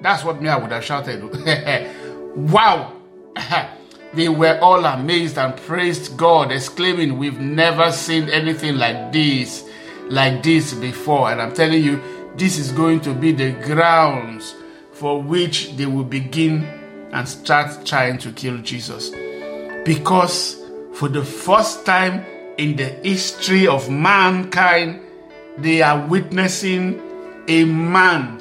that's 0.00 0.24
what 0.24 0.40
me 0.42 0.48
I 0.48 0.56
would 0.56 0.72
have 0.72 0.84
shouted. 0.84 1.96
Wow! 2.36 2.92
they 4.14 4.28
were 4.28 4.56
all 4.60 4.84
amazed 4.84 5.36
and 5.36 5.56
praised 5.56 6.16
God, 6.16 6.52
exclaiming, 6.52 7.18
We've 7.18 7.40
never 7.40 7.90
seen 7.90 8.28
anything 8.28 8.76
like 8.76 9.12
this, 9.12 9.68
like 10.08 10.42
this 10.44 10.72
before. 10.74 11.32
And 11.32 11.42
I'm 11.42 11.52
telling 11.52 11.82
you, 11.82 12.00
this 12.36 12.56
is 12.56 12.70
going 12.70 13.00
to 13.00 13.12
be 13.12 13.32
the 13.32 13.50
grounds 13.50 14.54
for 14.92 15.20
which 15.20 15.76
they 15.76 15.86
will 15.86 16.04
begin 16.04 16.62
and 17.12 17.28
start 17.28 17.84
trying 17.84 18.18
to 18.18 18.30
kill 18.32 18.58
Jesus. 18.58 19.10
Because 19.84 20.59
for 21.00 21.08
the 21.08 21.24
first 21.24 21.86
time 21.86 22.22
in 22.58 22.76
the 22.76 22.84
history 22.84 23.66
of 23.66 23.88
mankind, 23.88 25.00
they 25.56 25.80
are 25.80 26.06
witnessing 26.08 27.00
a 27.48 27.64
man 27.64 28.36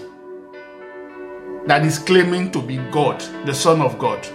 that 1.66 1.86
is 1.86 1.98
claiming 2.00 2.52
to 2.52 2.62
be 2.62 2.76
God, 2.92 3.22
the 3.46 3.54
Son 3.54 3.80
of 3.80 3.98
God. 3.98 4.28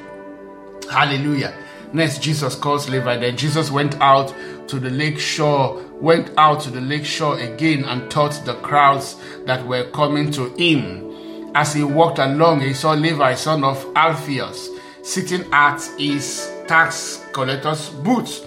Hallelujah. 0.90 1.54
Next, 1.92 2.22
Jesus 2.22 2.54
calls 2.54 2.88
Levi. 2.88 3.18
Then 3.18 3.36
Jesus 3.36 3.70
went 3.70 4.00
out 4.00 4.34
to 4.68 4.80
the 4.80 4.88
lake 4.88 5.18
shore, 5.18 5.82
went 6.00 6.30
out 6.38 6.62
to 6.62 6.70
the 6.70 6.80
lake 6.80 7.04
shore 7.04 7.38
again 7.38 7.84
and 7.84 8.10
taught 8.10 8.42
the 8.46 8.54
crowds 8.60 9.16
that 9.44 9.66
were 9.66 9.90
coming 9.90 10.30
to 10.30 10.48
him. 10.54 11.50
As 11.54 11.74
he 11.74 11.84
walked 11.84 12.20
along, 12.20 12.62
he 12.62 12.72
saw 12.72 12.92
Levi, 12.92 13.34
son 13.34 13.64
of 13.64 13.86
Alphaeus, 13.94 14.70
sitting 15.02 15.44
at 15.52 15.82
his 15.98 16.53
tax 16.66 17.24
collector's 17.32 17.90
booth. 17.90 18.46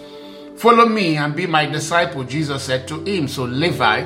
Follow 0.58 0.88
me 0.88 1.18
and 1.18 1.36
be 1.36 1.46
my 1.46 1.66
disciple, 1.66 2.24
Jesus 2.24 2.64
said 2.64 2.88
to 2.88 3.04
him. 3.06 3.28
So 3.28 3.44
Levi 3.44 4.06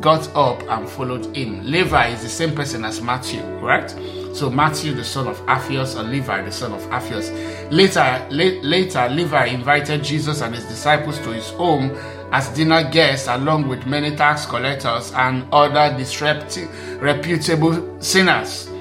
got 0.00 0.28
up 0.36 0.62
and 0.68 0.88
followed 0.88 1.34
him. 1.36 1.64
Levi 1.64 2.08
is 2.08 2.22
the 2.22 2.28
same 2.28 2.54
person 2.54 2.84
as 2.84 3.00
Matthew, 3.00 3.40
correct? 3.60 3.96
So 4.32 4.48
Matthew, 4.48 4.94
the 4.94 5.04
son 5.04 5.26
of 5.26 5.38
Alphaeus, 5.48 5.96
and 5.96 6.10
Levi, 6.10 6.42
the 6.42 6.52
son 6.52 6.72
of 6.72 6.80
Alphaeus. 6.90 7.30
Later, 7.70 8.26
la- 8.30 8.60
later, 8.62 9.08
Levi 9.10 9.46
invited 9.46 10.02
Jesus 10.02 10.40
and 10.40 10.54
his 10.54 10.64
disciples 10.64 11.18
to 11.18 11.32
his 11.32 11.50
home 11.50 11.90
as 12.32 12.48
dinner 12.50 12.88
guests, 12.90 13.28
along 13.28 13.68
with 13.68 13.86
many 13.86 14.16
tax 14.16 14.46
collectors 14.46 15.12
and 15.12 15.44
other 15.52 15.94
disreputable 15.98 18.00
sinners. 18.00 18.71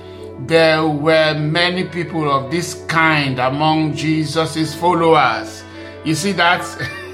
There 0.47 0.85
were 0.87 1.33
many 1.35 1.83
people 1.83 2.29
of 2.29 2.51
this 2.51 2.83
kind 2.85 3.39
among 3.39 3.95
Jesus' 3.95 4.75
followers. 4.75 5.63
You 6.03 6.15
see 6.15 6.31
that? 6.33 6.61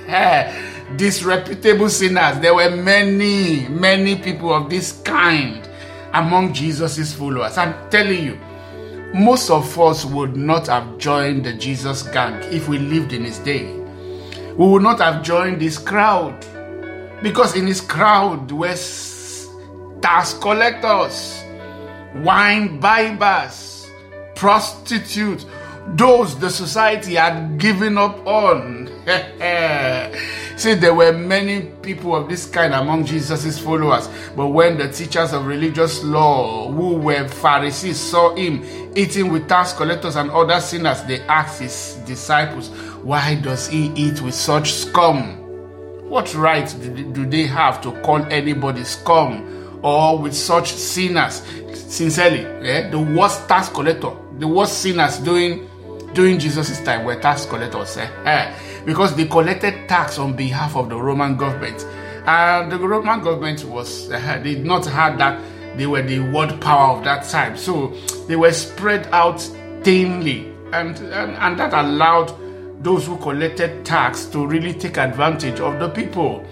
disreputable 0.96 1.90
sinners. 1.90 2.40
There 2.40 2.56
were 2.56 2.70
many, 2.70 3.68
many 3.68 4.16
people 4.16 4.54
of 4.54 4.70
this 4.70 5.02
kind 5.02 5.68
among 6.14 6.54
Jesus' 6.54 7.14
followers. 7.14 7.58
I'm 7.58 7.76
telling 7.90 8.24
you, 8.24 8.40
most 9.14 9.50
of 9.50 9.78
us 9.80 10.06
would 10.06 10.36
not 10.36 10.68
have 10.68 10.98
joined 10.98 11.46
the 11.46 11.54
Jesus 11.54 12.04
gang 12.04 12.42
if 12.54 12.68
we 12.68 12.78
lived 12.78 13.14
in 13.14 13.24
his 13.24 13.40
day. 13.40 13.74
We 14.56 14.68
would 14.68 14.82
not 14.82 15.00
have 15.00 15.24
joined 15.24 15.62
this 15.62 15.78
crowd 15.78 16.46
because 17.22 17.56
in 17.56 17.68
his 17.68 17.82
crowd 17.82 18.52
were 18.52 18.76
tax 20.02 20.34
collectors, 20.34 21.44
wine 22.24 22.82
bibbers, 22.82 23.90
prostitutes, 24.36 25.46
those 25.96 26.38
the 26.40 26.50
society 26.50 27.16
had 27.16 27.58
given 27.58 27.98
up 27.98 28.26
on. 28.28 28.88
See, 30.58 30.74
there 30.74 30.94
were 30.94 31.14
many 31.14 31.68
people 31.82 32.16
of 32.16 32.28
this 32.28 32.46
kind 32.46 32.74
among 32.74 33.06
Jesus' 33.06 33.58
followers. 33.60 34.10
But 34.36 34.48
when 34.48 34.78
the 34.78 34.92
teachers 34.92 35.32
of 35.32 35.46
religious 35.46 36.04
law, 36.04 36.72
who 36.72 36.96
were 36.96 37.28
Pharisees, 37.28 38.00
saw 38.00 38.36
him 38.36 38.66
eating 38.96 39.32
with 39.32 39.48
tax 39.48 39.72
collectors 39.72 40.16
and 40.16 40.30
other 40.32 40.60
sinners, 40.60 41.04
they 41.04 41.22
asked 41.22 41.62
his 41.62 42.00
disciples, 42.06 42.70
Why 43.04 43.36
does 43.36 43.68
he 43.68 43.94
eat 43.96 44.22
with 44.22 44.34
such 44.34 44.74
scum? 44.74 45.38
What 46.10 46.34
right 46.36 46.68
do 47.14 47.26
they 47.26 47.46
have 47.46 47.82
to 47.82 47.92
call 48.02 48.24
anybody 48.24 48.84
scum 48.84 49.80
or 49.84 50.18
with 50.18 50.36
such 50.36 50.74
sinners? 50.74 51.44
Sincerely, 51.88 52.46
eh? 52.68 52.90
the 52.90 53.00
worst 53.00 53.48
tax 53.48 53.70
collector, 53.70 54.12
the 54.40 54.48
worst 54.48 54.80
sinners 54.80 55.20
doing 55.20 55.70
during 56.14 56.38
Jesus' 56.38 56.82
time 56.82 57.06
were 57.06 57.16
tax 57.16 57.46
collectors 57.46 57.96
eh? 57.98 58.10
Eh, 58.26 58.54
because 58.86 59.16
they 59.16 59.26
collected 59.26 59.88
tax 59.88 60.20
on 60.20 60.36
behalf 60.36 60.76
of 60.76 60.90
the 60.90 60.96
Roman 60.96 61.38
government. 61.38 61.86
And 62.26 62.70
the 62.70 62.78
Roman 62.78 63.22
government 63.22 63.64
was 63.64 64.12
uh, 64.12 64.38
did 64.44 64.66
not 64.66 64.86
have 64.88 65.18
that 65.20 65.42
they 65.78 65.88
were 65.88 66.02
the 66.02 66.20
world 66.20 66.60
power 66.60 66.98
of 66.98 67.04
that 67.06 67.24
time. 67.24 67.56
So 67.56 67.94
they 68.28 68.36
were 68.36 68.52
spread 68.52 69.08
out 69.14 69.40
thinly, 69.84 70.52
and, 70.74 70.98
and, 70.98 71.38
and 71.38 71.60
that 71.60 71.74
allowed 71.74 72.34
those 72.84 73.06
who 73.06 73.18
collected 73.18 73.86
tax 73.86 74.26
to 74.26 74.46
really 74.46 74.74
take 74.74 74.98
advantage 74.98 75.60
of 75.60 75.80
the 75.80 75.90
people. 75.90 76.46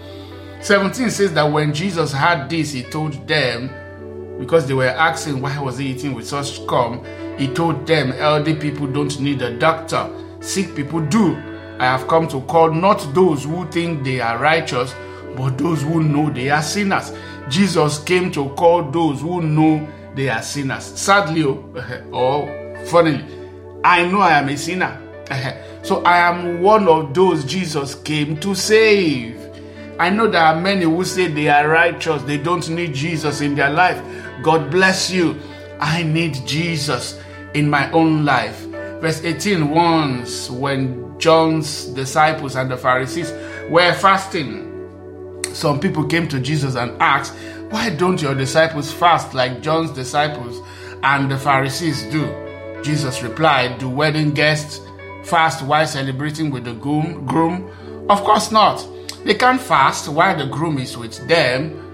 17 0.62 1.10
says 1.10 1.32
that 1.34 1.44
when 1.44 1.74
Jesus 1.74 2.12
had 2.12 2.48
this, 2.48 2.72
he 2.72 2.82
told 2.82 3.28
them, 3.28 3.70
because 4.38 4.66
they 4.66 4.74
were 4.74 4.86
asking 4.86 5.40
why 5.40 5.58
was 5.60 5.78
he 5.78 5.88
eating 5.88 6.14
with 6.14 6.26
such 6.26 6.62
scum, 6.62 7.04
he 7.38 7.48
told 7.48 7.86
them, 7.86 8.12
elderly 8.12 8.56
people 8.56 8.86
don't 8.86 9.18
need 9.20 9.42
a 9.42 9.56
doctor, 9.58 10.10
sick 10.40 10.74
people 10.74 11.00
do. 11.00 11.34
I 11.78 11.84
have 11.84 12.08
come 12.08 12.26
to 12.28 12.40
call 12.42 12.72
not 12.72 13.14
those 13.14 13.44
who 13.44 13.66
think 13.70 14.04
they 14.04 14.20
are 14.20 14.38
righteous, 14.38 14.94
but 15.36 15.58
those 15.58 15.82
who 15.82 16.02
know 16.02 16.30
they 16.30 16.48
are 16.48 16.62
sinners. 16.62 17.12
Jesus 17.48 18.02
came 18.02 18.32
to 18.32 18.48
call 18.50 18.90
those 18.90 19.20
who 19.20 19.42
know 19.42 19.86
they 20.14 20.28
are 20.28 20.42
sinners. 20.42 20.84
Sadly, 20.84 21.44
oh, 21.44 21.62
or 22.12 22.86
funnily, 22.86 23.24
I 23.84 24.06
know 24.06 24.20
I 24.20 24.38
am 24.38 24.48
a 24.48 24.56
sinner. 24.56 25.02
So 25.86 26.02
I 26.02 26.18
am 26.18 26.62
one 26.62 26.88
of 26.88 27.14
those 27.14 27.44
Jesus 27.44 27.94
came 27.94 28.38
to 28.38 28.56
save. 28.56 29.40
I 30.00 30.10
know 30.10 30.26
there 30.26 30.42
are 30.42 30.60
many 30.60 30.82
who 30.82 31.04
say 31.04 31.28
they 31.28 31.48
are 31.48 31.68
righteous, 31.68 32.22
they 32.22 32.38
don't 32.38 32.68
need 32.68 32.92
Jesus 32.92 33.40
in 33.40 33.54
their 33.54 33.70
life. 33.70 34.02
God 34.42 34.70
bless 34.70 35.10
you. 35.10 35.38
I 35.80 36.02
need 36.02 36.34
Jesus 36.46 37.20
in 37.54 37.68
my 37.68 37.90
own 37.92 38.24
life. 38.24 38.60
Verse 39.00 39.22
18 39.22 39.70
once 39.70 40.50
when 40.50 41.18
John's 41.18 41.86
disciples 41.86 42.56
and 42.56 42.70
the 42.70 42.76
Pharisees 42.76 43.32
were 43.70 43.92
fasting, 43.94 44.66
some 45.52 45.80
people 45.80 46.04
came 46.06 46.28
to 46.28 46.40
Jesus 46.40 46.76
and 46.76 46.90
asked, 47.00 47.34
Why 47.70 47.90
don't 47.90 48.20
your 48.20 48.34
disciples 48.34 48.92
fast 48.92 49.34
like 49.34 49.62
John's 49.62 49.90
disciples 49.90 50.60
and 51.02 51.30
the 51.30 51.38
Pharisees 51.38 52.04
do? 52.04 52.26
Jesus 52.82 53.22
replied, 53.22 53.78
Do 53.78 53.88
wedding 53.88 54.32
guests 54.32 54.80
fast 55.24 55.64
while 55.64 55.86
celebrating 55.86 56.50
with 56.50 56.64
the 56.64 56.74
groom? 56.74 57.70
Of 58.08 58.22
course 58.22 58.52
not. 58.52 58.86
They 59.24 59.34
can't 59.34 59.60
fast 59.60 60.08
while 60.08 60.36
the 60.36 60.46
groom 60.46 60.78
is 60.78 60.96
with 60.96 61.26
them, 61.26 61.85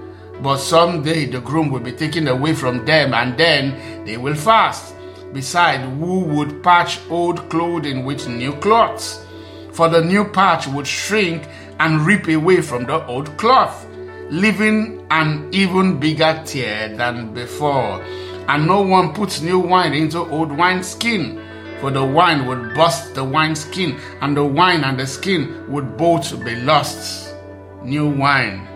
but 0.42 0.58
someday 0.58 1.26
the 1.26 1.40
groom 1.40 1.70
will 1.70 1.80
be 1.80 1.92
taken 1.92 2.26
away 2.26 2.52
from 2.52 2.84
them 2.84 3.14
and 3.14 3.38
then 3.38 4.04
they 4.04 4.16
will 4.16 4.34
fast. 4.34 4.94
Besides, 5.32 5.84
who 5.99 6.20
would 6.20 6.62
patch 6.62 6.99
old 7.08 7.49
clothing 7.49 8.04
with 8.04 8.28
new 8.28 8.52
cloths? 8.54 9.25
For 9.72 9.88
the 9.88 10.02
new 10.02 10.25
patch 10.25 10.66
would 10.66 10.87
shrink 10.87 11.46
and 11.78 12.04
rip 12.04 12.28
away 12.28 12.61
from 12.61 12.84
the 12.84 13.06
old 13.06 13.34
cloth, 13.38 13.87
leaving 14.28 15.06
an 15.11 15.49
even 15.52 15.99
bigger 15.99 16.42
tear 16.44 16.94
than 16.94 17.32
before. 17.32 18.02
And 18.49 18.66
no 18.66 18.82
one 18.82 19.14
puts 19.14 19.40
new 19.40 19.61
wine 19.61 19.94
into 19.94 20.18
old 20.18 20.52
wine 20.52 20.82
skin, 20.82 21.40
for 21.80 21.90
the 21.90 22.04
wine 22.04 22.46
would 22.46 22.75
burst 22.75 23.14
the 23.14 23.25
wine 23.25 23.56
skin, 23.56 23.99
and 24.20 24.37
the 24.37 24.44
wine 24.44 24.84
and 24.84 24.99
the 24.99 25.06
skin 25.06 25.64
would 25.72 25.96
both 25.96 26.44
be 26.44 26.56
lost. 26.56 27.34
New 27.82 28.11
wine 28.11 28.68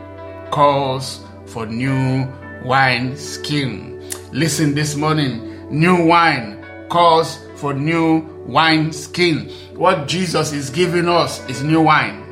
calls 0.51 1.26
for 1.57 1.65
new 1.65 2.31
wine 2.65 3.17
skin. 3.17 3.99
Listen 4.31 4.75
this 4.75 4.95
morning, 4.95 5.67
new 5.71 6.05
wine 6.05 6.63
calls 6.91 7.39
for 7.55 7.73
new 7.73 8.19
wine 8.47 8.93
skin. 8.93 9.49
What 9.75 10.07
Jesus 10.07 10.53
is 10.53 10.69
giving 10.69 11.09
us 11.09 11.41
is 11.49 11.63
new 11.63 11.81
wine. 11.81 12.23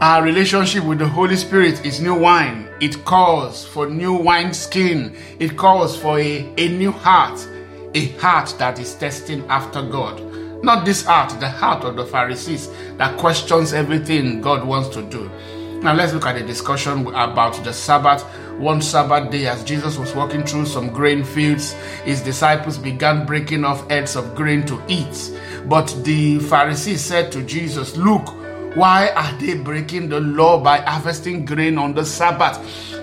Our 0.00 0.22
relationship 0.22 0.84
with 0.84 1.00
the 1.00 1.06
Holy 1.06 1.36
Spirit 1.36 1.84
is 1.84 2.00
new 2.00 2.14
wine. 2.14 2.66
It 2.80 3.04
calls 3.04 3.66
for 3.66 3.86
new 3.86 4.14
wine 4.14 4.54
skin. 4.54 5.14
It 5.38 5.58
calls 5.58 5.98
for 5.98 6.18
a, 6.18 6.50
a 6.56 6.68
new 6.68 6.92
heart, 6.92 7.46
a 7.92 8.06
heart 8.12 8.54
that 8.58 8.78
is 8.78 8.94
testing 8.94 9.44
after 9.50 9.82
God. 9.82 10.22
Not 10.64 10.86
this 10.86 11.04
heart, 11.04 11.38
the 11.40 11.50
heart 11.50 11.84
of 11.84 11.96
the 11.96 12.06
Pharisees 12.06 12.70
that 12.96 13.18
questions 13.18 13.74
everything 13.74 14.40
God 14.40 14.66
wants 14.66 14.88
to 14.96 15.02
do. 15.02 15.30
Now 15.82 15.92
let's 15.94 16.12
look 16.12 16.26
at 16.26 16.34
the 16.34 16.42
discussion 16.42 17.06
about 17.08 17.62
the 17.62 17.72
Sabbath. 17.72 18.22
One 18.58 18.80
Sabbath 18.80 19.30
day, 19.30 19.46
as 19.46 19.62
Jesus 19.62 19.98
was 19.98 20.14
walking 20.14 20.42
through 20.42 20.66
some 20.66 20.88
grain 20.88 21.22
fields, 21.22 21.74
his 22.04 22.22
disciples 22.22 22.78
began 22.78 23.26
breaking 23.26 23.64
off 23.64 23.88
heads 23.90 24.16
of 24.16 24.34
grain 24.34 24.64
to 24.66 24.82
eat. 24.88 25.38
But 25.66 25.94
the 26.02 26.38
Pharisees 26.38 27.02
said 27.02 27.30
to 27.32 27.42
Jesus, 27.42 27.96
Look, 27.96 28.26
why 28.74 29.10
are 29.10 29.38
they 29.38 29.54
breaking 29.54 30.08
the 30.08 30.20
law 30.20 30.58
by 30.58 30.78
harvesting 30.78 31.44
grain 31.44 31.76
on 31.78 31.94
the 31.94 32.04
Sabbath? 32.04 32.58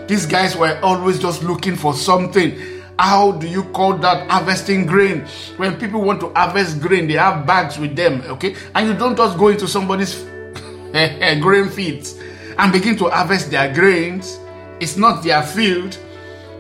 These 0.07 0.25
guys 0.25 0.57
were 0.57 0.77
always 0.81 1.19
just 1.19 1.43
looking 1.43 1.75
for 1.75 1.93
something. 1.93 2.59
How 2.97 3.33
do 3.33 3.47
you 3.47 3.63
call 3.65 3.93
that 3.97 4.29
harvesting 4.29 4.87
grain? 4.87 5.25
When 5.57 5.79
people 5.79 6.01
want 6.01 6.19
to 6.21 6.33
harvest 6.33 6.81
grain, 6.81 7.07
they 7.07 7.13
have 7.13 7.45
bags 7.45 7.77
with 7.77 7.95
them, 7.95 8.21
okay? 8.23 8.55
And 8.73 8.87
you 8.89 8.93
don't 8.95 9.15
just 9.15 9.37
go 9.37 9.49
into 9.49 9.67
somebody's 9.67 10.21
grain 11.41 11.69
fields 11.69 12.22
and 12.57 12.71
begin 12.71 12.95
to 12.97 13.09
harvest 13.09 13.51
their 13.51 13.73
grains. 13.73 14.39
It's 14.79 14.97
not 14.97 15.23
their 15.23 15.43
field. 15.43 15.97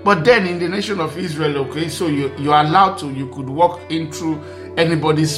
But 0.03 0.25
then 0.25 0.45
in 0.45 0.59
the 0.59 0.67
nation 0.67 0.99
of 0.99 1.17
Israel, 1.17 1.57
okay, 1.69 1.87
so 1.87 2.07
you, 2.07 2.33
you're 2.37 2.55
allowed 2.55 2.97
to, 2.99 3.11
you 3.11 3.27
could 3.29 3.47
walk 3.47 3.79
into 3.89 4.41
anybody's 4.75 5.37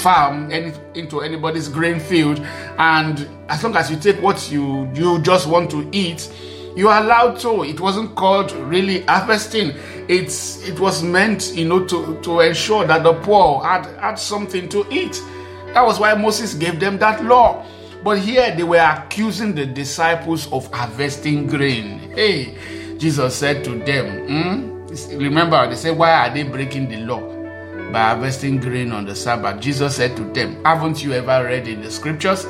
farm 0.00 0.50
any, 0.50 0.72
into 0.94 1.20
anybody's 1.20 1.68
grain 1.68 2.00
field. 2.00 2.40
And 2.78 3.28
as 3.48 3.62
long 3.62 3.76
as 3.76 3.90
you 3.90 3.98
take 3.98 4.22
what 4.22 4.50
you 4.50 4.90
you 4.94 5.20
just 5.20 5.46
want 5.48 5.70
to 5.72 5.88
eat 5.92 6.30
you 6.76 6.88
are 6.88 7.02
allowed 7.02 7.38
to. 7.40 7.64
It 7.64 7.80
wasn't 7.80 8.14
called 8.14 8.52
really 8.52 9.02
harvesting. 9.02 9.72
It's 10.08 10.66
it 10.68 10.78
was 10.78 11.02
meant 11.02 11.52
you 11.54 11.66
know 11.66 11.84
to 11.86 12.20
to 12.22 12.40
ensure 12.40 12.86
that 12.86 13.02
the 13.02 13.14
poor 13.14 13.62
had 13.64 13.86
had 13.98 14.14
something 14.14 14.68
to 14.70 14.86
eat. 14.90 15.22
That 15.74 15.84
was 15.84 16.00
why 16.00 16.14
moses 16.14 16.54
gave 16.54 16.80
them 16.80 16.98
that 16.98 17.24
law 17.24 17.64
but 18.02 18.18
here 18.18 18.54
they 18.56 18.62
were 18.62 18.78
accusing 18.78 19.54
the 19.54 19.66
disciples 19.66 20.50
of 20.52 20.72
harvesting 20.72 21.46
grain 21.46 21.98
hey 22.14 22.56
jesus 22.98 23.34
said 23.34 23.64
to 23.64 23.78
them 23.84 24.26
hmm? 24.26 25.18
remember 25.18 25.68
they 25.68 25.76
said 25.76 25.96
why 25.96 26.10
are 26.28 26.34
they 26.34 26.42
breaking 26.42 26.88
the 26.88 26.96
law 26.98 27.40
by 27.92 28.00
harvesting 28.00 28.58
grain 28.58 28.92
on 28.92 29.04
the 29.04 29.14
Sabbath. 29.14 29.60
Jesus 29.60 29.96
said 29.96 30.16
to 30.16 30.24
them, 30.32 30.62
Haven't 30.64 31.02
you 31.02 31.12
ever 31.12 31.44
read 31.44 31.68
in 31.68 31.82
the 31.82 31.90
scriptures 31.90 32.44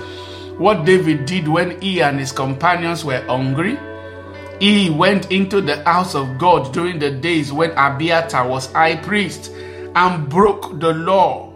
what 0.58 0.84
David 0.84 1.26
did 1.26 1.48
when 1.48 1.80
he 1.80 2.02
and 2.02 2.18
his 2.18 2.32
companions 2.32 3.04
were 3.04 3.22
hungry? 3.22 3.78
He 4.60 4.90
went 4.90 5.32
into 5.32 5.60
the 5.60 5.82
house 5.84 6.14
of 6.14 6.38
God 6.38 6.72
during 6.74 6.98
the 6.98 7.10
days 7.10 7.52
when 7.52 7.70
Abiathar 7.72 8.46
was 8.46 8.70
high 8.72 8.96
priest 8.96 9.50
and 9.94 10.28
broke 10.28 10.78
the 10.80 10.92
law 10.92 11.49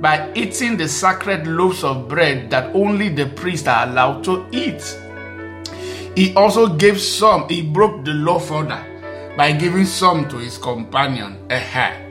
by 0.00 0.32
eating 0.34 0.76
the 0.76 0.88
sacred 0.88 1.46
loaves 1.46 1.84
of 1.84 2.08
bread 2.08 2.50
that 2.50 2.74
only 2.74 3.08
the 3.08 3.26
priests 3.26 3.68
are 3.68 3.86
allowed 3.86 4.24
to 4.24 4.46
eat. 4.52 4.98
He 6.16 6.34
also 6.34 6.74
gave 6.74 7.00
some, 7.00 7.48
he 7.48 7.62
broke 7.62 8.04
the 8.04 8.14
law 8.14 8.38
further 8.38 8.86
by 9.36 9.52
giving 9.52 9.86
some 9.86 10.28
to 10.28 10.38
his 10.38 10.58
companion. 10.58 11.38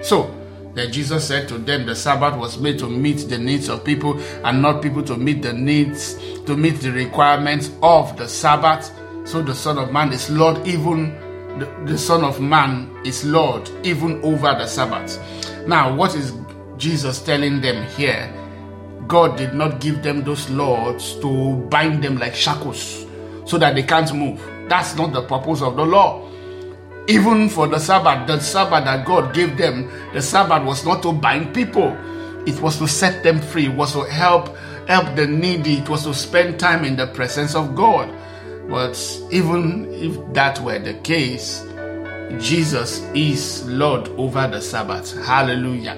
So, 0.02 0.36
then 0.74 0.92
Jesus 0.92 1.28
said 1.28 1.48
to 1.50 1.58
them, 1.58 1.86
The 1.86 1.96
Sabbath 1.96 2.38
was 2.38 2.60
made 2.60 2.80
to 2.80 2.90
meet 2.90 3.28
the 3.28 3.38
needs 3.38 3.70
of 3.70 3.84
people 3.84 4.20
and 4.46 4.62
not 4.62 4.82
people 4.82 5.04
to 5.04 5.18
meet 5.18 5.42
the 5.42 5.54
needs, 5.54 6.16
to 6.46 6.56
meet 6.56 6.80
the 6.80 6.92
requirements 6.92 7.72
of 7.82 8.16
the 8.18 8.28
Sabbath. 8.28 8.92
So 9.26 9.42
the 9.42 9.54
Son 9.54 9.78
of 9.78 9.92
Man 9.92 10.14
is 10.14 10.30
Lord, 10.30 10.66
even 10.68 11.14
the, 11.60 11.66
the 11.86 11.98
Son 11.98 12.24
of 12.24 12.40
Man 12.40 12.90
is 13.04 13.26
Lord, 13.26 13.70
even 13.84 14.24
over 14.24 14.54
the 14.54 14.68
Sabbath. 14.68 15.20
Now, 15.68 15.94
what 15.94 16.16
is 16.16 16.32
Jesus 16.80 17.22
telling 17.22 17.62
them 17.62 17.86
here? 17.96 18.34
God 19.08 19.38
did 19.38 19.54
not 19.54 19.80
give 19.80 20.02
them 20.02 20.24
those 20.24 20.50
laws 20.50 21.20
to 21.20 21.56
bind 21.70 22.04
them 22.04 22.18
like 22.18 22.34
shackles 22.34 23.06
so 23.46 23.58
that 23.58 23.76
they 23.76 23.84
can't 23.84 24.12
move. 24.14 24.42
That's 24.68 24.96
not 24.96 25.14
the 25.14 25.24
purpose 25.24 25.62
of 25.62 25.76
the 25.76 25.86
law 25.86 26.30
even 27.10 27.50
for 27.50 27.68
the 27.68 27.80
Sabbath, 27.80 28.28
the 28.28 28.40
Sabbath 28.40 28.86
that 28.86 29.04
God 29.04 29.34
gave 29.34 29.58
them, 29.58 29.92
the 30.14 30.22
Sabbath 30.22 30.64
was 30.64 30.86
not 30.86 31.02
to 31.02 31.12
bind 31.12 31.56
people. 31.56 31.98
It 32.46 32.62
was 32.62 32.78
to 32.78 32.88
set 32.88 33.24
them 33.24 33.42
free. 33.42 33.66
It 33.66 33.76
was 33.76 33.94
to 33.94 34.04
help 34.04 34.56
help 34.88 35.16
the 35.16 35.26
needy. 35.26 35.80
It 35.80 35.90
was 35.90 36.04
to 36.04 36.14
spend 36.14 36.60
time 36.60 36.86
in 36.86 36.96
the 36.96 37.08
presence 37.08 37.56
of 37.56 37.76
God. 37.76 38.14
But 38.70 38.96
even 39.32 39.92
if 39.92 40.34
that 40.34 40.60
were 40.60 40.78
the 40.78 40.94
case, 41.02 41.66
Jesus 42.38 43.02
is 43.16 43.68
Lord 43.68 44.08
over 44.10 44.48
the 44.48 44.62
Sabbath. 44.62 45.18
Hallelujah. 45.26 45.98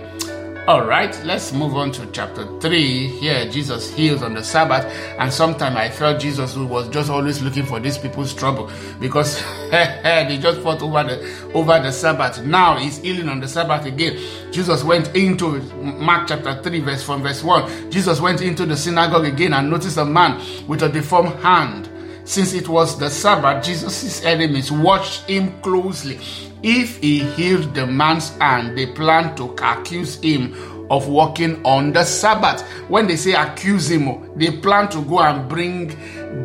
All 0.72 0.86
right, 0.86 1.14
let's 1.26 1.52
move 1.52 1.76
on 1.76 1.92
to 1.92 2.06
chapter 2.14 2.48
3. 2.62 3.08
Here, 3.20 3.46
Jesus 3.50 3.94
heals 3.94 4.24
on 4.24 4.34
the 4.34 4.42
Sabbath, 4.42 4.86
and 5.20 5.30
sometimes 5.30 5.76
I 5.76 5.90
felt 5.90 6.22
Jesus 6.22 6.56
was 6.56 6.88
just 6.88 7.10
always 7.10 7.42
looking 7.42 7.66
for 7.66 7.82
these 7.82 7.98
people's 7.98 8.34
trouble 8.34 8.72
because 8.98 9.44
they 9.70 10.40
just 10.42 10.62
fought 10.62 10.82
over 10.82 11.04
the 11.04 11.52
over 11.54 11.78
the 11.78 11.92
Sabbath. 11.92 12.42
Now 12.46 12.78
he's 12.78 13.00
healing 13.00 13.28
on 13.28 13.42
the 13.42 13.50
Sabbath 13.50 13.86
again. 13.86 14.18
Jesus 14.54 14.82
went 14.82 15.14
into 15.14 15.60
Mark 15.82 16.30
chapter 16.30 16.64
3, 16.64 16.80
verse 16.80 17.04
from 17.04 17.22
verse 17.22 17.44
1. 17.44 17.92
Jesus 17.92 18.22
went 18.22 18.40
into 18.40 18.66
the 18.66 18.78
synagogue 18.78 19.26
again 19.26 19.52
and 19.52 19.70
noticed 19.70 19.98
a 19.98 20.06
man 20.06 20.42
with 20.70 20.84
a 20.84 20.88
deformed 20.88 21.38
hand. 21.42 21.90
Since 22.24 22.54
it 22.54 22.70
was 22.70 22.98
the 22.98 23.10
Sabbath, 23.10 23.66
Jesus' 23.66 24.24
enemies 24.24 24.72
watched 24.72 25.30
him 25.30 25.60
closely 25.60 26.22
if 26.64 26.98
he 26.98 27.20
healed 27.20 27.74
the 27.74 27.88
man's 27.88 28.30
hand, 28.38 28.78
they 28.78 28.88
plan 28.88 29.36
to 29.38 29.54
accuse 29.62 30.16
him 30.22 30.54
of 30.92 31.08
working 31.08 31.66
on 31.66 31.94
the 31.94 32.04
Sabbath. 32.04 32.62
When 32.90 33.08
they 33.08 33.16
say 33.16 33.34
accuse 33.34 33.90
him, 33.90 34.30
they 34.38 34.52
plan 34.52 34.90
to 34.90 35.02
go 35.04 35.20
and 35.22 35.48
bring 35.50 35.96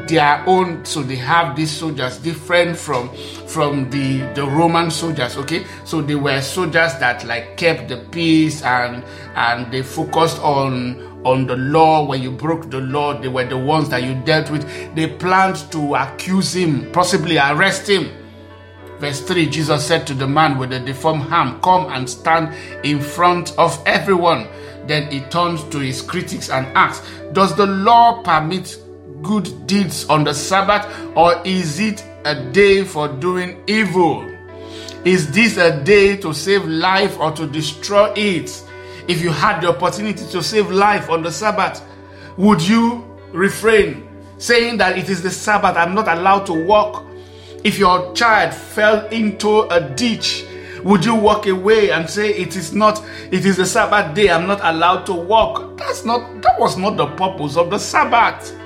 their 0.06 0.42
own. 0.46 0.84
So 0.84 1.02
they 1.02 1.16
have 1.16 1.56
these 1.56 1.70
soldiers 1.70 2.18
different 2.18 2.78
from 2.78 3.14
from 3.48 3.90
the 3.90 4.18
the 4.34 4.46
Roman 4.46 4.90
soldiers. 4.90 5.36
Okay, 5.36 5.66
so 5.84 6.00
they 6.00 6.14
were 6.14 6.40
soldiers 6.40 6.94
that 7.00 7.24
like 7.24 7.56
kept 7.56 7.88
the 7.88 7.96
peace 8.10 8.62
and 8.62 9.02
and 9.34 9.70
they 9.72 9.82
focused 9.82 10.38
on 10.38 11.02
on 11.24 11.46
the 11.46 11.56
law. 11.56 12.06
When 12.06 12.22
you 12.22 12.30
broke 12.30 12.70
the 12.70 12.80
law, 12.80 13.20
they 13.20 13.28
were 13.28 13.44
the 13.44 13.58
ones 13.58 13.88
that 13.88 14.04
you 14.04 14.14
dealt 14.24 14.48
with. 14.50 14.64
They 14.94 15.08
planned 15.08 15.56
to 15.72 15.96
accuse 15.96 16.54
him, 16.54 16.90
possibly 16.92 17.36
arrest 17.36 17.88
him. 17.88 18.10
Verse 18.98 19.20
3 19.20 19.46
Jesus 19.46 19.86
said 19.86 20.06
to 20.06 20.14
the 20.14 20.26
man 20.26 20.58
with 20.58 20.70
the 20.70 20.80
deformed 20.80 21.24
hand, 21.24 21.62
Come 21.62 21.86
and 21.92 22.08
stand 22.08 22.54
in 22.84 23.00
front 23.00 23.56
of 23.58 23.80
everyone. 23.86 24.48
Then 24.86 25.10
he 25.10 25.20
turned 25.20 25.58
to 25.72 25.78
his 25.78 26.00
critics 26.00 26.48
and 26.50 26.66
asked, 26.76 27.04
Does 27.32 27.54
the 27.54 27.66
law 27.66 28.22
permit 28.22 28.78
good 29.22 29.66
deeds 29.66 30.06
on 30.08 30.24
the 30.24 30.34
Sabbath, 30.34 30.86
or 31.16 31.40
is 31.44 31.80
it 31.80 32.04
a 32.24 32.34
day 32.52 32.84
for 32.84 33.08
doing 33.08 33.62
evil? 33.66 34.24
Is 35.04 35.30
this 35.30 35.56
a 35.56 35.82
day 35.84 36.16
to 36.18 36.32
save 36.34 36.64
life 36.64 37.18
or 37.20 37.32
to 37.32 37.46
destroy 37.46 38.12
it? 38.16 38.64
If 39.08 39.22
you 39.22 39.30
had 39.30 39.60
the 39.60 39.68
opportunity 39.68 40.26
to 40.26 40.42
save 40.42 40.70
life 40.70 41.10
on 41.10 41.22
the 41.22 41.30
Sabbath, 41.30 41.80
would 42.36 42.60
you 42.60 43.04
refrain 43.32 44.08
saying 44.38 44.78
that 44.78 44.98
it 44.98 45.08
is 45.08 45.22
the 45.22 45.30
Sabbath, 45.30 45.76
I'm 45.76 45.94
not 45.94 46.08
allowed 46.08 46.46
to 46.46 46.52
walk? 46.52 47.05
If 47.64 47.78
your 47.78 48.14
child 48.14 48.54
fell 48.54 49.06
into 49.08 49.62
a 49.62 49.80
ditch, 49.80 50.44
would 50.86 51.04
you 51.04 51.14
walk 51.16 51.46
away 51.46 51.90
and 51.90 52.08
say 52.08 52.30
it 52.30 52.54
is 52.54 52.72
not 52.72 53.02
it 53.32 53.44
is 53.44 53.56
the 53.56 53.66
sabbath 53.66 54.14
day 54.14 54.30
i'm 54.30 54.46
not 54.46 54.60
allowed 54.62 55.04
to 55.04 55.12
walk 55.12 55.76
that's 55.76 56.04
not 56.04 56.40
that 56.42 56.60
was 56.60 56.76
not 56.76 56.96
the 56.96 57.06
purpose 57.16 57.56
of 57.56 57.70
the 57.70 57.78
sabbath. 57.78 58.56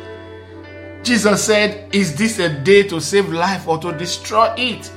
Jesus 1.02 1.42
said 1.44 1.88
is 1.94 2.14
this 2.16 2.38
a 2.38 2.50
day 2.62 2.82
to 2.82 3.00
save 3.00 3.30
life 3.30 3.66
or 3.66 3.78
to 3.78 3.92
destroy 3.96 4.52
it? 4.58 4.92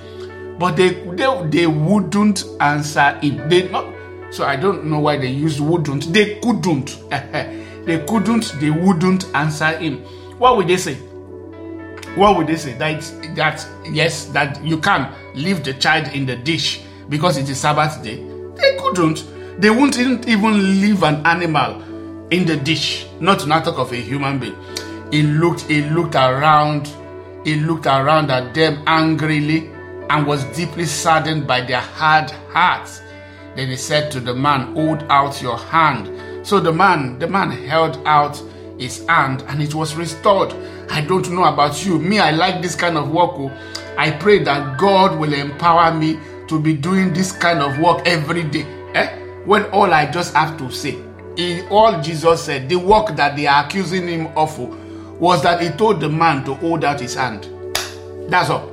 But 0.60 0.76
they 0.76 0.90
they, 1.16 1.48
they 1.50 1.68
wouldn't 1.68 2.44
answer 2.60 3.18
it. 3.24 3.50
They 3.50 3.70
not 3.70 3.86
so 4.30 4.44
i 4.44 4.56
don't 4.58 4.84
know 4.86 5.00
why 5.00 5.18
they 5.18 5.30
used 5.30 5.60
wouldn't. 5.62 6.12
They 6.14 6.40
couldn't. 6.42 6.98
They 7.84 8.00
couldn't 8.06 8.56
they 8.62 8.70
wouldn't 8.70 9.26
answer 9.36 9.78
him. 9.78 10.00
What 10.40 10.56
would 10.58 10.68
they 10.68 10.78
say 10.78 10.98
what 12.16 12.38
would 12.38 12.48
they 12.48 12.58
say? 12.58 12.74
That 12.74 13.02
that 13.36 13.68
yes, 13.86 14.26
that 14.28 14.64
you 14.64 14.78
can 14.78 15.12
leave 15.34 15.64
the 15.64 15.74
child 15.74 16.08
in 16.14 16.26
the 16.26 16.36
dish 16.36 16.82
because 17.10 17.38
it 17.38 17.50
is 17.50 17.60
Sabbath 17.60 18.04
day. 18.04 18.18
They 18.56 18.78
couldn't. 18.78 19.26
They 19.60 19.70
wouldn't 19.70 20.28
even 20.28 20.82
leave 20.82 21.04
an 21.04 21.26
animal 21.26 21.82
in 22.30 22.46
the 22.46 22.58
dish. 22.58 23.08
Not 23.20 23.40
to 23.40 23.48
not 23.48 23.66
talk 23.66 23.78
of 23.78 23.92
a 23.92 23.96
human 23.96 24.40
being. 24.40 24.56
He 25.12 25.24
looked. 25.24 25.62
He 25.62 25.82
looked 25.82 26.16
around. 26.16 26.88
He 27.44 27.56
looked 27.56 27.86
around 27.88 28.32
at 28.32 28.54
them 28.54 28.84
angrily 28.88 29.70
and 30.10 30.26
was 30.28 30.44
deeply 30.56 30.86
saddened 30.86 31.48
by 31.48 31.62
their 31.62 31.82
hard 31.82 32.32
hearts. 32.52 33.02
Then 33.56 33.70
he 33.70 33.76
said 33.76 34.12
to 34.12 34.20
the 34.20 34.34
man, 34.34 34.74
"Hold 34.74 35.04
out 35.10 35.42
your 35.42 35.58
hand." 35.58 36.10
So 36.46 36.60
the 36.60 36.72
man, 36.72 37.20
the 37.20 37.28
man 37.28 37.52
held 37.52 38.00
out 38.06 38.42
his 38.84 39.06
hand 39.08 39.44
and 39.48 39.62
it 39.62 39.74
was 39.74 39.96
restored. 39.96 40.54
I 40.90 41.02
don't 41.02 41.32
know 41.32 41.46
about 41.46 41.86
you. 41.86 41.98
Me, 41.98 42.20
I 42.20 42.32
like 42.32 42.62
this 42.62 42.76
kind 42.76 42.98
of 42.98 43.10
work. 43.10 43.32
Oh. 43.34 43.52
I 43.98 44.12
pray 44.12 44.44
that 44.44 44.78
God 44.78 45.20
will 45.20 45.34
empower 45.34 45.94
me 45.94 46.20
to 46.48 46.60
be 46.60 46.76
doing 46.76 47.14
this 47.14 47.32
kind 47.32 47.60
of 47.60 47.80
work 47.80 48.06
every 48.06 48.44
day. 48.44 48.64
Eh? 48.94 49.08
When 49.46 49.64
all 49.72 49.94
I 49.94 50.12
just 50.12 50.34
have 50.34 50.58
to 50.58 50.70
say, 50.72 51.02
in 51.38 51.68
all 51.70 52.02
Jesus 52.02 52.44
said, 52.44 52.70
the 52.70 52.76
work 52.76 53.16
that 53.16 53.36
they 53.36 53.48
are 53.48 53.66
accusing 53.66 54.08
him 54.08 54.28
of 54.38 54.54
oh, 54.60 54.68
was 55.20 55.42
that 55.44 55.62
he 55.62 55.70
told 55.70 56.00
the 56.00 56.10
man 56.10 56.44
to 56.46 56.54
hold 56.56 56.84
out 56.84 57.00
his 57.00 57.16
hand. 57.16 57.50
That's 58.30 58.50
all. 58.50 58.70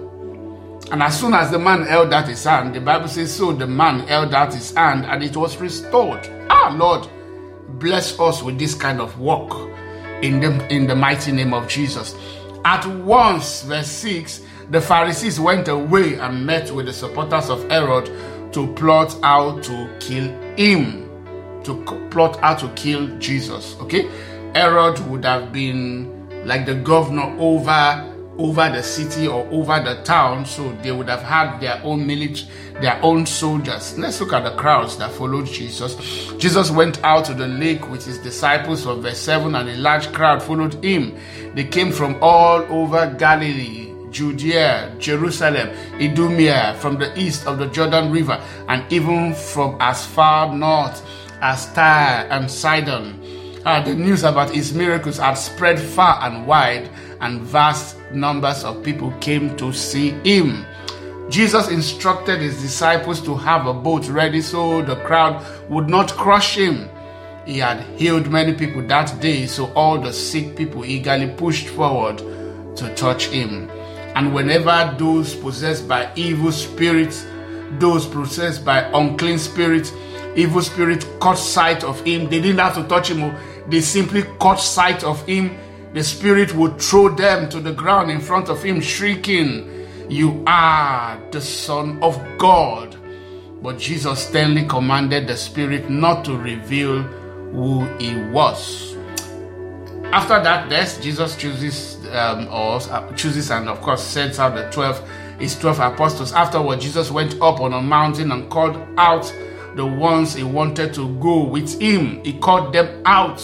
And 0.90 1.02
as 1.02 1.18
soon 1.18 1.34
as 1.34 1.52
the 1.52 1.58
man 1.58 1.86
held 1.86 2.12
out 2.12 2.26
his 2.28 2.42
hand, 2.42 2.74
the 2.74 2.80
Bible 2.80 3.06
says, 3.08 3.32
so 3.32 3.52
the 3.52 3.66
man 3.66 4.00
held 4.08 4.34
out 4.34 4.52
his 4.52 4.74
hand 4.74 5.06
and 5.06 5.22
it 5.22 5.36
was 5.36 5.56
restored. 5.58 6.28
Ah, 6.50 6.74
Lord, 6.76 7.08
bless 7.78 8.18
us 8.18 8.42
with 8.42 8.58
this 8.58 8.74
kind 8.74 9.00
of 9.00 9.18
work 9.20 9.69
in 10.22 10.40
the, 10.40 10.66
in 10.74 10.86
the 10.86 10.94
mighty 10.94 11.32
name 11.32 11.52
of 11.54 11.68
Jesus. 11.68 12.14
At 12.64 12.86
once, 12.86 13.62
verse 13.62 13.88
6, 13.88 14.42
the 14.70 14.80
Pharisees 14.80 15.40
went 15.40 15.68
away 15.68 16.14
and 16.18 16.44
met 16.44 16.70
with 16.70 16.86
the 16.86 16.92
supporters 16.92 17.48
of 17.50 17.68
Herod 17.70 18.06
to 18.52 18.72
plot 18.74 19.16
how 19.22 19.58
to 19.60 19.96
kill 19.98 20.28
him. 20.56 21.08
To 21.64 21.84
plot 22.10 22.36
how 22.40 22.54
to 22.54 22.68
kill 22.74 23.18
Jesus. 23.18 23.76
Okay? 23.80 24.08
Herod 24.54 24.98
would 25.08 25.24
have 25.24 25.52
been 25.52 26.46
like 26.46 26.66
the 26.66 26.74
governor 26.74 27.34
over 27.38 28.06
over 28.40 28.70
the 28.70 28.82
city 28.82 29.28
or 29.28 29.46
over 29.50 29.80
the 29.80 30.02
town, 30.02 30.46
so 30.46 30.72
they 30.82 30.90
would 30.90 31.08
have 31.08 31.22
had 31.22 31.60
their 31.60 31.80
own 31.84 32.06
military, 32.06 32.48
their 32.80 32.98
own 33.02 33.26
soldiers. 33.26 33.96
Let's 33.98 34.20
look 34.20 34.32
at 34.32 34.44
the 34.44 34.56
crowds 34.56 34.96
that 34.96 35.12
followed 35.12 35.46
Jesus. 35.46 35.94
Jesus 36.38 36.70
went 36.70 37.02
out 37.04 37.26
to 37.26 37.34
the 37.34 37.46
lake 37.46 37.88
with 37.90 38.04
his 38.04 38.18
disciples 38.18 38.84
from 38.84 39.02
verse 39.02 39.18
7, 39.18 39.54
and 39.54 39.68
a 39.68 39.76
large 39.76 40.10
crowd 40.12 40.42
followed 40.42 40.82
him. 40.82 41.16
They 41.54 41.64
came 41.64 41.92
from 41.92 42.16
all 42.22 42.60
over 42.72 43.14
Galilee, 43.18 43.92
Judea, 44.10 44.94
Jerusalem, 44.98 45.68
Idumea, 46.00 46.76
from 46.80 46.98
the 46.98 47.16
east 47.18 47.46
of 47.46 47.58
the 47.58 47.66
Jordan 47.66 48.10
River, 48.10 48.42
and 48.68 48.90
even 48.92 49.34
from 49.34 49.76
as 49.80 50.06
far 50.06 50.54
north 50.54 51.06
as 51.42 51.72
Tyre 51.74 52.26
and 52.30 52.50
Sidon. 52.50 53.20
Uh, 53.64 53.82
the 53.82 53.94
news 53.94 54.24
about 54.24 54.50
his 54.50 54.72
miracles 54.72 55.18
had 55.18 55.34
spread 55.34 55.78
far 55.78 56.18
and 56.22 56.46
wide, 56.46 56.88
and 57.20 57.42
vast 57.42 57.96
numbers 58.12 58.64
of 58.64 58.82
people 58.82 59.12
came 59.20 59.56
to 59.56 59.72
see 59.72 60.10
him. 60.24 60.64
Jesus 61.28 61.68
instructed 61.68 62.40
his 62.40 62.60
disciples 62.60 63.20
to 63.22 63.36
have 63.36 63.66
a 63.66 63.74
boat 63.74 64.08
ready 64.08 64.40
so 64.40 64.82
the 64.82 64.96
crowd 64.96 65.44
would 65.68 65.88
not 65.88 66.10
crush 66.12 66.56
him. 66.56 66.88
He 67.46 67.58
had 67.58 67.82
healed 67.98 68.30
many 68.30 68.52
people 68.54 68.82
that 68.88 69.20
day, 69.20 69.46
so 69.46 69.72
all 69.74 69.98
the 69.98 70.12
sick 70.12 70.56
people 70.56 70.84
eagerly 70.84 71.28
pushed 71.36 71.68
forward 71.68 72.18
to 72.76 72.94
touch 72.96 73.28
him. 73.28 73.70
And 74.16 74.34
whenever 74.34 74.94
those 74.98 75.34
possessed 75.36 75.86
by 75.86 76.10
evil 76.16 76.52
spirits, 76.52 77.24
those 77.78 78.06
possessed 78.06 78.64
by 78.64 78.80
unclean 78.92 79.38
spirits, 79.38 79.92
evil 80.34 80.62
spirit 80.62 81.06
caught 81.20 81.38
sight 81.38 81.84
of 81.84 82.00
him, 82.00 82.28
they 82.28 82.40
didn't 82.40 82.58
have 82.58 82.74
to 82.74 82.84
touch 82.88 83.10
him, 83.10 83.22
oh, 83.22 83.38
they 83.68 83.80
simply 83.80 84.22
caught 84.40 84.60
sight 84.60 85.04
of 85.04 85.24
him 85.26 85.56
the 85.92 86.04
Spirit 86.04 86.54
would 86.54 86.80
throw 86.80 87.08
them 87.08 87.48
to 87.48 87.60
the 87.60 87.72
ground 87.72 88.10
in 88.10 88.20
front 88.20 88.48
of 88.48 88.62
him, 88.62 88.80
shrieking, 88.80 89.86
You 90.08 90.42
are 90.46 91.20
the 91.32 91.40
Son 91.40 92.02
of 92.02 92.20
God. 92.38 92.96
But 93.62 93.78
Jesus 93.78 94.26
sternly 94.26 94.66
commanded 94.66 95.26
the 95.26 95.36
Spirit 95.36 95.90
not 95.90 96.24
to 96.26 96.36
reveal 96.36 97.02
who 97.02 97.84
he 97.98 98.16
was. 98.30 98.96
After 100.12 100.42
that, 100.42 100.68
death, 100.70 101.00
Jesus 101.02 101.36
chooses 101.36 101.96
um, 102.10 102.48
uh, 102.50 103.12
chooses 103.12 103.50
and 103.50 103.68
of 103.68 103.80
course 103.80 104.02
sends 104.02 104.40
out 104.40 104.56
the 104.56 104.68
twelve 104.70 105.08
his 105.38 105.56
twelve 105.56 105.78
apostles. 105.78 106.32
Afterward, 106.32 106.80
Jesus 106.80 107.10
went 107.10 107.34
up 107.40 107.60
on 107.60 107.72
a 107.72 107.80
mountain 107.80 108.32
and 108.32 108.50
called 108.50 108.76
out 108.96 109.32
the 109.76 109.86
ones 109.86 110.34
he 110.34 110.42
wanted 110.42 110.92
to 110.94 111.14
go 111.20 111.44
with 111.44 111.80
him. 111.80 112.24
He 112.24 112.32
called 112.32 112.72
them 112.72 113.02
out 113.04 113.40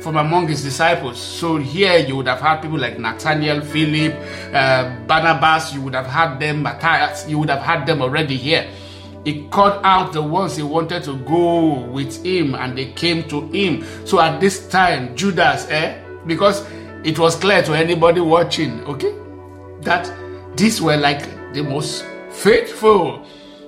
from 0.00 0.16
among 0.16 0.48
his 0.48 0.62
disciples. 0.62 1.18
So 1.20 1.56
here 1.56 1.98
you 1.98 2.16
would 2.16 2.26
have 2.26 2.40
had 2.40 2.60
people 2.60 2.78
like 2.78 2.98
Nathaniel, 2.98 3.60
Philip, 3.60 4.14
uh, 4.52 4.96
Barnabas, 5.06 5.74
you 5.74 5.82
would 5.82 5.94
have 5.94 6.06
had 6.06 6.38
them, 6.40 6.62
Matthias, 6.62 7.28
you 7.28 7.38
would 7.38 7.50
have 7.50 7.62
had 7.62 7.86
them 7.86 8.02
already 8.02 8.36
here. 8.36 8.68
He 9.24 9.46
called 9.48 9.80
out 9.84 10.12
the 10.12 10.22
ones 10.22 10.56
he 10.56 10.62
wanted 10.62 11.04
to 11.04 11.16
go 11.24 11.74
with 11.84 12.24
him 12.24 12.54
and 12.54 12.76
they 12.76 12.92
came 12.92 13.28
to 13.28 13.42
him. 13.48 13.84
So 14.06 14.18
at 14.20 14.40
this 14.40 14.68
time, 14.68 15.14
Judas, 15.14 15.68
eh, 15.70 16.02
because 16.26 16.66
it 17.04 17.18
was 17.18 17.36
clear 17.36 17.62
to 17.62 17.74
anybody 17.74 18.20
watching, 18.20 18.82
okay, 18.84 19.14
that 19.82 20.10
these 20.56 20.80
were 20.80 20.96
like 20.96 21.52
the 21.52 21.62
most 21.62 22.04
faithful, 22.30 23.26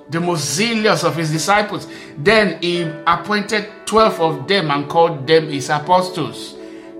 the 0.09 0.19
most 0.19 0.55
zealous 0.55 1.03
of 1.03 1.15
his 1.15 1.31
disciples. 1.31 1.87
Then 2.17 2.59
he 2.61 2.81
appointed 3.05 3.69
12 3.93 4.21
of 4.21 4.47
them 4.47 4.71
and 4.71 4.89
called 4.89 5.27
them 5.27 5.49
his 5.49 5.69
apostles. 5.69 6.55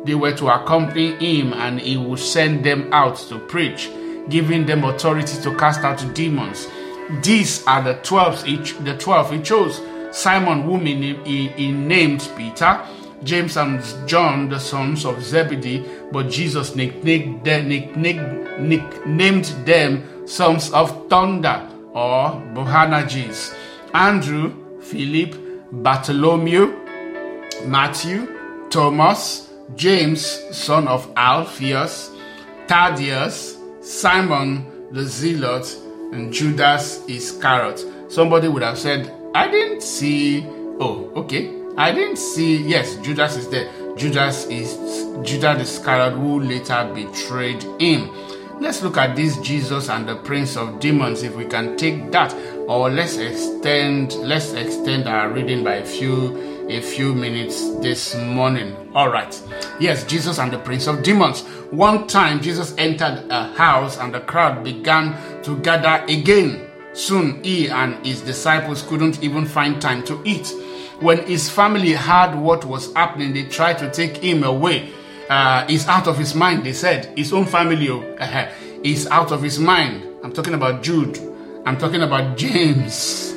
They 0.06 0.14
were 0.14 0.34
to 0.34 0.50
accompany 0.50 1.16
him, 1.16 1.52
and 1.54 1.80
he 1.80 1.98
would 1.98 2.20
send 2.20 2.64
them 2.64 2.94
out 2.94 3.16
to 3.30 3.40
preach, 3.40 3.90
giving 4.30 4.68
them 4.68 4.84
authority 4.84 5.42
to 5.42 5.58
cast 5.58 5.80
out 5.80 6.06
demons. 6.14 6.68
These 7.24 7.66
are 7.66 7.82
the 7.82 7.96
12 7.96 8.44
he, 8.44 8.58
the 8.58 8.96
12 8.96 9.32
he 9.32 9.42
chose. 9.42 9.82
Simon, 10.12 10.62
whom 10.62 10.86
he, 10.86 11.16
he, 11.26 11.48
he 11.48 11.72
named 11.72 12.30
Peter, 12.38 12.80
James 13.24 13.58
and 13.58 13.82
John, 14.08 14.50
the 14.50 14.60
sons 14.60 15.04
of 15.04 15.24
Zebedee, 15.24 15.84
but 16.12 16.30
Jesus 16.30 16.76
nicknamed 16.76 17.44
them, 17.44 17.70
nicknamed, 17.70 19.46
them 19.66 20.28
sons 20.28 20.72
of 20.74 21.10
thunder 21.10 21.68
or 21.94 22.40
Boanerges. 22.54 23.52
Andrew, 23.96 24.80
Philip, 24.80 25.36
Bartholomew, 25.72 26.83
Matthew, 27.66 28.28
Thomas, 28.70 29.50
James, 29.76 30.22
son 30.52 30.88
of 30.88 31.12
Alphaeus, 31.16 32.12
Thaddeus, 32.68 33.58
Simon 33.82 34.66
the 34.92 35.04
Zealot, 35.04 35.66
and 36.12 36.32
Judas 36.32 37.04
Iscariot. 37.08 37.84
Somebody 38.10 38.48
would 38.48 38.62
have 38.62 38.78
said, 38.78 39.12
I 39.34 39.50
didn't 39.50 39.82
see. 39.82 40.46
Oh, 40.80 41.12
okay. 41.16 41.52
I 41.78 41.92
didn't 41.92 42.18
see. 42.18 42.58
Yes, 42.58 42.96
Judas 42.98 43.36
is 43.36 43.50
there. 43.50 43.72
Judas 43.96 44.46
is 44.46 44.76
Judas 45.24 45.62
Iscariot 45.62 46.14
who 46.14 46.40
later 46.40 46.92
betrayed 46.94 47.64
him. 47.82 48.12
Let's 48.60 48.84
look 48.84 48.98
at 48.98 49.16
this 49.16 49.38
Jesus 49.40 49.90
and 49.90 50.08
the 50.08 50.16
Prince 50.18 50.56
of 50.56 50.80
Demons 50.80 51.24
if 51.24 51.36
we 51.36 51.46
can 51.46 51.76
take 51.76 52.12
that, 52.12 52.34
or 52.68 52.90
let's 52.92 53.18
extend 53.18 54.14
let's 54.14 54.54
extend 54.54 55.08
our 55.08 55.30
reading 55.30 55.64
by 55.64 55.76
a 55.76 55.86
few 55.86 56.53
a 56.70 56.82
few 56.82 57.14
minutes 57.14 57.76
this 57.76 58.16
morning. 58.16 58.76
All 58.96 59.10
right. 59.10 59.42
Yes, 59.80 60.04
Jesus 60.06 60.40
and 60.40 60.52
the 60.52 60.60
Prince 60.60 60.88
of 60.88 61.04
Demons. 61.04 61.42
One 61.72 62.08
time 62.08 62.42
Jesus 62.42 62.74
entered 62.78 63.26
a 63.30 63.48
house 63.54 63.98
and 63.98 64.14
the 64.14 64.22
crowd 64.22 64.64
began 64.64 65.16
to 65.44 65.58
gather 65.60 66.04
again. 66.12 66.70
Soon 66.94 67.44
he 67.44 67.70
and 67.70 68.06
his 68.06 68.22
disciples 68.22 68.84
couldn't 68.84 69.24
even 69.24 69.46
find 69.46 69.82
time 69.82 70.04
to 70.06 70.22
eat. 70.24 70.52
When 71.00 71.26
his 71.26 71.50
family 71.50 71.94
heard 71.94 72.36
what 72.36 72.66
was 72.66 72.94
happening, 72.94 73.34
they 73.34 73.44
tried 73.46 73.78
to 73.80 73.92
take 73.92 74.18
him 74.18 74.44
away. 74.44 74.92
Uh, 75.30 75.66
he's 75.68 75.88
out 75.88 76.08
of 76.08 76.18
his 76.18 76.36
mind, 76.36 76.66
they 76.66 76.74
said. 76.74 77.18
His 77.18 77.34
own 77.34 77.46
family 77.46 77.90
uh, 77.90 78.50
is 78.84 79.08
out 79.08 79.32
of 79.32 79.42
his 79.42 79.60
mind. 79.60 80.08
I'm 80.24 80.32
talking 80.32 80.54
about 80.54 80.84
Jude. 80.84 81.20
I'm 81.66 81.78
talking 81.78 82.04
about 82.04 82.38
James, 82.38 83.34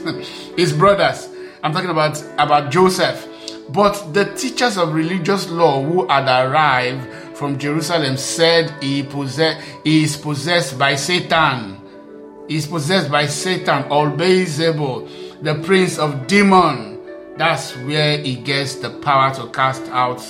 his 0.57 0.73
brothers. 0.73 1.29
I'm 1.67 1.73
talking 1.73 1.91
about, 1.91 2.23
about 2.39 2.71
Joseph. 2.71 3.27
But 3.71 4.15
the 4.15 4.27
teachers 4.37 4.79
of 4.79 4.95
religious 4.95 5.51
law 5.51 5.83
who 5.83 6.07
had 6.07 6.29
arrived 6.29 7.37
from 7.37 7.59
Jerusalem 7.59 8.17
said 8.19 8.73
he, 8.81 9.03
possess, 9.03 9.61
he 9.83 10.05
is 10.05 10.17
possessed 10.17 10.79
by 10.79 10.95
Satan. 10.95 11.81
He 12.47 12.55
is 12.55 12.69
possessed 12.69 13.11
by 13.11 13.27
Satan 13.27 13.83
or 13.91 14.13
Beelzebul, 14.13 15.43
the 15.43 15.57
prince 15.57 15.99
of 15.99 16.29
demon. 16.29 17.01
That's 17.37 17.73
where 17.79 18.17
he 18.19 18.37
gets 18.37 18.77
the 18.77 18.91
power 19.01 19.35
to 19.35 19.49
cast 19.49 19.83
out 19.91 20.25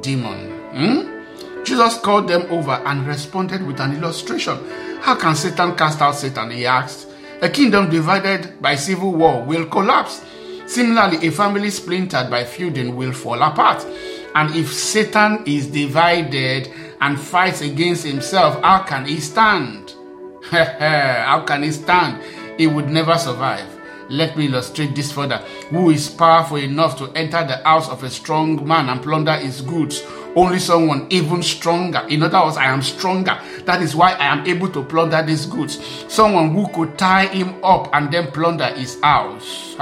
demon. 0.00 0.50
Hmm? 0.72 1.64
Jesus 1.64 1.98
called 1.98 2.28
them 2.28 2.50
over 2.50 2.80
and 2.86 3.06
responded 3.06 3.62
with 3.66 3.78
an 3.80 3.94
illustration. 3.94 4.56
How 5.02 5.16
can 5.16 5.36
Satan 5.36 5.76
cast 5.76 6.00
out 6.00 6.14
Satan? 6.14 6.50
He 6.50 6.64
asked. 6.64 7.08
A 7.42 7.50
kingdom 7.50 7.90
divided 7.90 8.62
by 8.62 8.74
civil 8.74 9.12
war 9.12 9.44
will 9.44 9.66
collapse. 9.66 10.24
Similarly, 10.68 11.26
a 11.26 11.30
family 11.30 11.70
splintered 11.70 12.30
by 12.30 12.44
feuding 12.44 12.94
will 12.94 13.12
fall 13.12 13.40
apart. 13.42 13.86
And 14.34 14.54
if 14.54 14.70
Satan 14.70 15.42
is 15.46 15.66
divided 15.66 16.70
and 17.00 17.18
fights 17.18 17.62
against 17.62 18.04
himself, 18.04 18.60
how 18.62 18.82
can 18.82 19.06
he 19.06 19.18
stand? 19.18 19.94
how 20.50 21.42
can 21.46 21.62
he 21.62 21.72
stand? 21.72 22.22
He 22.58 22.66
would 22.66 22.90
never 22.90 23.16
survive. 23.16 23.66
Let 24.10 24.36
me 24.36 24.46
illustrate 24.46 24.94
this 24.94 25.10
further. 25.10 25.38
Who 25.70 25.88
is 25.88 26.10
powerful 26.10 26.58
enough 26.58 26.98
to 26.98 27.10
enter 27.12 27.46
the 27.46 27.56
house 27.64 27.88
of 27.88 28.02
a 28.02 28.10
strong 28.10 28.66
man 28.66 28.90
and 28.90 29.02
plunder 29.02 29.36
his 29.36 29.62
goods? 29.62 30.02
Only 30.36 30.58
someone 30.58 31.06
even 31.08 31.42
stronger. 31.42 32.06
In 32.10 32.22
other 32.22 32.44
words, 32.44 32.58
I 32.58 32.66
am 32.66 32.82
stronger. 32.82 33.40
That 33.64 33.80
is 33.80 33.96
why 33.96 34.12
I 34.12 34.26
am 34.26 34.46
able 34.46 34.68
to 34.70 34.84
plunder 34.84 35.22
these 35.22 35.46
goods. 35.46 35.78
Someone 36.08 36.50
who 36.50 36.68
could 36.68 36.98
tie 36.98 37.26
him 37.26 37.62
up 37.64 37.88
and 37.94 38.12
then 38.12 38.30
plunder 38.32 38.68
his 38.74 39.00
house. 39.00 39.74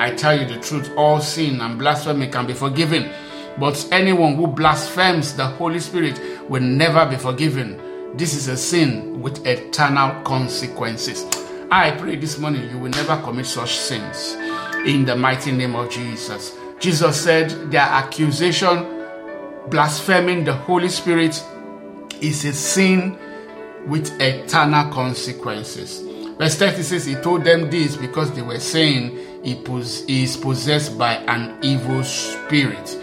I 0.00 0.12
tell 0.14 0.34
you 0.34 0.46
the 0.46 0.58
truth, 0.58 0.90
all 0.96 1.20
sin 1.20 1.60
and 1.60 1.78
blasphemy 1.78 2.28
can 2.28 2.46
be 2.46 2.54
forgiven. 2.54 3.10
But 3.58 3.86
anyone 3.92 4.34
who 4.34 4.46
blasphemes 4.46 5.36
the 5.36 5.46
Holy 5.46 5.78
Spirit 5.78 6.18
will 6.48 6.62
never 6.62 7.04
be 7.04 7.16
forgiven. 7.16 7.78
This 8.16 8.32
is 8.32 8.48
a 8.48 8.56
sin 8.56 9.20
with 9.20 9.46
eternal 9.46 10.22
consequences. 10.22 11.26
I 11.70 11.90
pray 11.90 12.16
this 12.16 12.38
morning 12.38 12.70
you 12.70 12.78
will 12.78 12.88
never 12.88 13.20
commit 13.22 13.44
such 13.44 13.76
sins 13.76 14.36
in 14.86 15.04
the 15.04 15.14
mighty 15.14 15.52
name 15.52 15.76
of 15.76 15.90
Jesus. 15.90 16.56
Jesus 16.78 17.20
said 17.22 17.70
their 17.70 17.82
accusation, 17.82 18.86
blaspheming 19.68 20.44
the 20.44 20.54
Holy 20.54 20.88
Spirit, 20.88 21.44
is 22.22 22.46
a 22.46 22.54
sin 22.54 23.18
with 23.86 24.18
eternal 24.18 24.90
consequences. 24.90 26.00
Verse 26.38 26.56
30 26.56 26.82
says, 26.84 27.04
He 27.04 27.16
told 27.16 27.44
them 27.44 27.68
this 27.68 27.96
because 27.96 28.32
they 28.32 28.40
were 28.40 28.60
saying 28.60 29.29
he, 29.42 29.54
pos- 29.54 30.04
he 30.04 30.24
is 30.24 30.36
possessed 30.36 30.98
by 30.98 31.14
an 31.14 31.58
evil 31.62 32.04
spirit. 32.04 32.96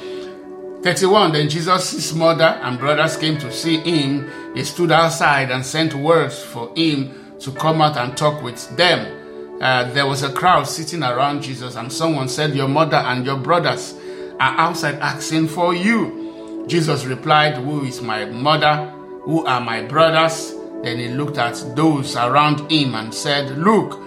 31 0.83 1.33
Then 1.33 1.49
Jesus' 1.49 2.13
mother 2.13 2.59
and 2.61 2.79
brothers 2.79 3.17
came 3.17 3.37
to 3.39 3.51
see 3.51 3.77
him. 3.77 4.29
They 4.53 4.63
stood 4.63 4.91
outside 4.91 5.51
and 5.51 5.65
sent 5.65 5.93
words 5.93 6.41
for 6.41 6.71
him 6.75 7.35
to 7.39 7.51
come 7.51 7.81
out 7.81 7.97
and 7.97 8.15
talk 8.15 8.41
with 8.43 8.75
them. 8.77 9.61
Uh, 9.61 9.91
there 9.91 10.05
was 10.05 10.21
a 10.21 10.31
crowd 10.31 10.67
sitting 10.67 11.01
around 11.01 11.41
Jesus, 11.41 11.75
and 11.75 11.91
someone 11.91 12.29
said, 12.29 12.55
Your 12.55 12.67
mother 12.67 12.97
and 12.97 13.25
your 13.25 13.37
brothers 13.37 13.95
are 14.39 14.55
outside 14.59 14.95
asking 14.95 15.47
for 15.47 15.73
you. 15.73 16.65
Jesus 16.67 17.05
replied, 17.05 17.55
Who 17.55 17.83
is 17.83 18.01
my 18.01 18.25
mother? 18.25 18.93
Who 19.23 19.45
are 19.45 19.59
my 19.61 19.81
brothers? 19.81 20.53
Then 20.83 20.99
he 20.99 21.07
looked 21.07 21.39
at 21.39 21.75
those 21.75 22.15
around 22.15 22.71
him 22.71 22.93
and 22.93 23.11
said, 23.11 23.57
Look, 23.57 23.99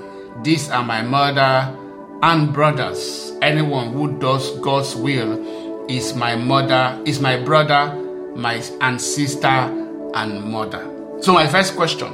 these 0.45 0.71
are 0.71 0.85
my 0.85 1.03
mother 1.03 1.77
and 2.23 2.53
brothers. 2.53 3.33
Anyone 3.43 3.93
who 3.93 4.19
does 4.19 4.59
God's 4.61 4.95
will 4.95 5.87
is 5.89 6.15
my 6.15 6.37
mother, 6.37 7.01
is 7.05 7.21
my 7.21 7.43
brother, 7.43 7.95
my 8.37 8.63
and 8.81 9.01
sister 9.01 9.47
and 9.47 10.45
mother. 10.45 10.87
So 11.21 11.33
my 11.33 11.47
first 11.47 11.77
question, 11.77 12.13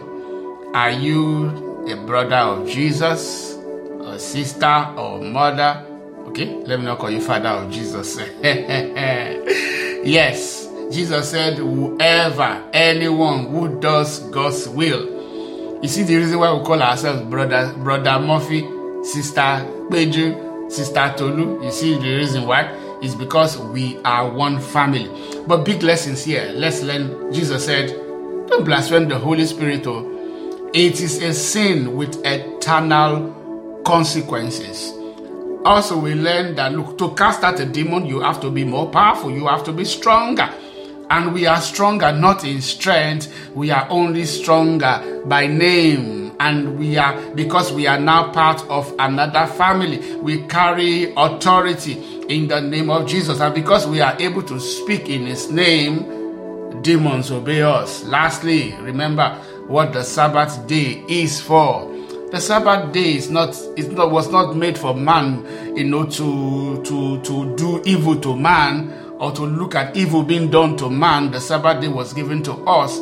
are 0.74 0.90
you 0.90 1.86
a 1.88 1.96
brother 1.96 2.36
of 2.36 2.68
Jesus, 2.68 3.56
a 4.04 4.18
sister 4.18 4.94
or 4.96 5.20
mother? 5.20 5.84
Okay, 6.28 6.54
let 6.66 6.78
me 6.80 6.86
not 6.86 6.98
call 6.98 7.10
you 7.10 7.20
father 7.20 7.50
of 7.50 7.70
Jesus. 7.70 8.18
yes, 10.04 10.68
Jesus 10.90 11.30
said, 11.30 11.58
whoever, 11.58 12.62
anyone 12.72 13.46
who 13.46 13.80
does 13.80 14.20
God's 14.30 14.68
will. 14.68 15.16
You 15.82 15.88
see 15.88 16.02
the 16.02 16.16
reason 16.16 16.38
why 16.38 16.52
we 16.52 16.64
call 16.64 16.82
ourselves 16.82 17.22
brother, 17.22 17.72
brother 17.76 18.18
Murphy, 18.18 18.62
sister 19.06 19.64
Peju, 19.88 20.70
sister 20.70 21.14
Tolu. 21.16 21.64
You 21.64 21.70
see 21.70 21.94
the 21.94 22.16
reason 22.16 22.46
why? 22.46 22.64
Is 23.02 23.14
because 23.14 23.58
we 23.58 23.98
are 24.04 24.28
one 24.28 24.60
family. 24.60 25.08
But 25.46 25.64
big 25.64 25.82
lessons 25.82 26.24
here. 26.24 26.50
Let's 26.54 26.82
learn. 26.82 27.32
Jesus 27.32 27.64
said, 27.64 27.88
don't 28.48 28.64
blaspheme 28.64 29.08
the 29.08 29.18
Holy 29.18 29.46
Spirit. 29.46 29.86
Oh. 29.86 30.70
It 30.72 31.00
is 31.00 31.22
a 31.22 31.32
sin 31.32 31.94
with 31.96 32.24
eternal 32.24 33.82
consequences. 33.84 34.92
Also, 35.64 35.98
we 35.98 36.14
learn 36.14 36.54
that 36.54 36.72
look, 36.72 36.96
to 36.98 37.14
cast 37.14 37.42
out 37.42 37.58
a 37.60 37.66
demon, 37.66 38.06
you 38.06 38.20
have 38.20 38.40
to 38.40 38.50
be 38.50 38.64
more 38.64 38.88
powerful, 38.88 39.30
you 39.30 39.46
have 39.46 39.64
to 39.64 39.72
be 39.72 39.84
stronger. 39.84 40.48
And 41.10 41.32
we 41.32 41.46
are 41.46 41.60
stronger 41.60 42.12
not 42.12 42.44
in 42.44 42.60
strength, 42.60 43.50
we 43.54 43.70
are 43.70 43.86
only 43.90 44.24
stronger 44.24 45.22
by 45.26 45.46
name. 45.46 46.25
And 46.38 46.78
we 46.78 46.98
are, 46.98 47.18
because 47.34 47.72
we 47.72 47.86
are 47.86 47.98
now 47.98 48.30
part 48.32 48.62
of 48.68 48.94
another 48.98 49.46
family, 49.46 50.16
we 50.16 50.42
carry 50.46 51.12
authority 51.16 51.94
in 52.28 52.48
the 52.48 52.60
name 52.60 52.90
of 52.90 53.06
Jesus. 53.06 53.40
And 53.40 53.54
because 53.54 53.86
we 53.86 54.00
are 54.00 54.16
able 54.20 54.42
to 54.42 54.60
speak 54.60 55.08
in 55.08 55.26
His 55.26 55.50
name, 55.50 56.82
demons 56.82 57.30
obey 57.30 57.62
us. 57.62 58.04
Lastly, 58.04 58.74
remember 58.80 59.30
what 59.66 59.92
the 59.92 60.04
Sabbath 60.04 60.66
day 60.66 61.02
is 61.08 61.40
for. 61.40 61.92
The 62.30 62.40
Sabbath 62.40 62.92
day 62.92 63.14
is 63.14 63.30
not, 63.30 63.56
it 63.76 63.92
not 63.92 64.10
was 64.10 64.30
not 64.30 64.56
made 64.56 64.76
for 64.76 64.94
man, 64.94 65.76
you 65.76 65.84
know, 65.84 66.04
to 66.06 66.82
to 66.82 67.20
to 67.22 67.56
do 67.56 67.82
evil 67.84 68.20
to 68.20 68.36
man 68.36 68.90
or 69.18 69.32
to 69.32 69.42
look 69.42 69.74
at 69.74 69.96
evil 69.96 70.22
being 70.22 70.50
done 70.50 70.76
to 70.78 70.90
man. 70.90 71.30
The 71.30 71.40
Sabbath 71.40 71.80
day 71.80 71.88
was 71.88 72.12
given 72.12 72.42
to 72.42 72.52
us 72.64 73.00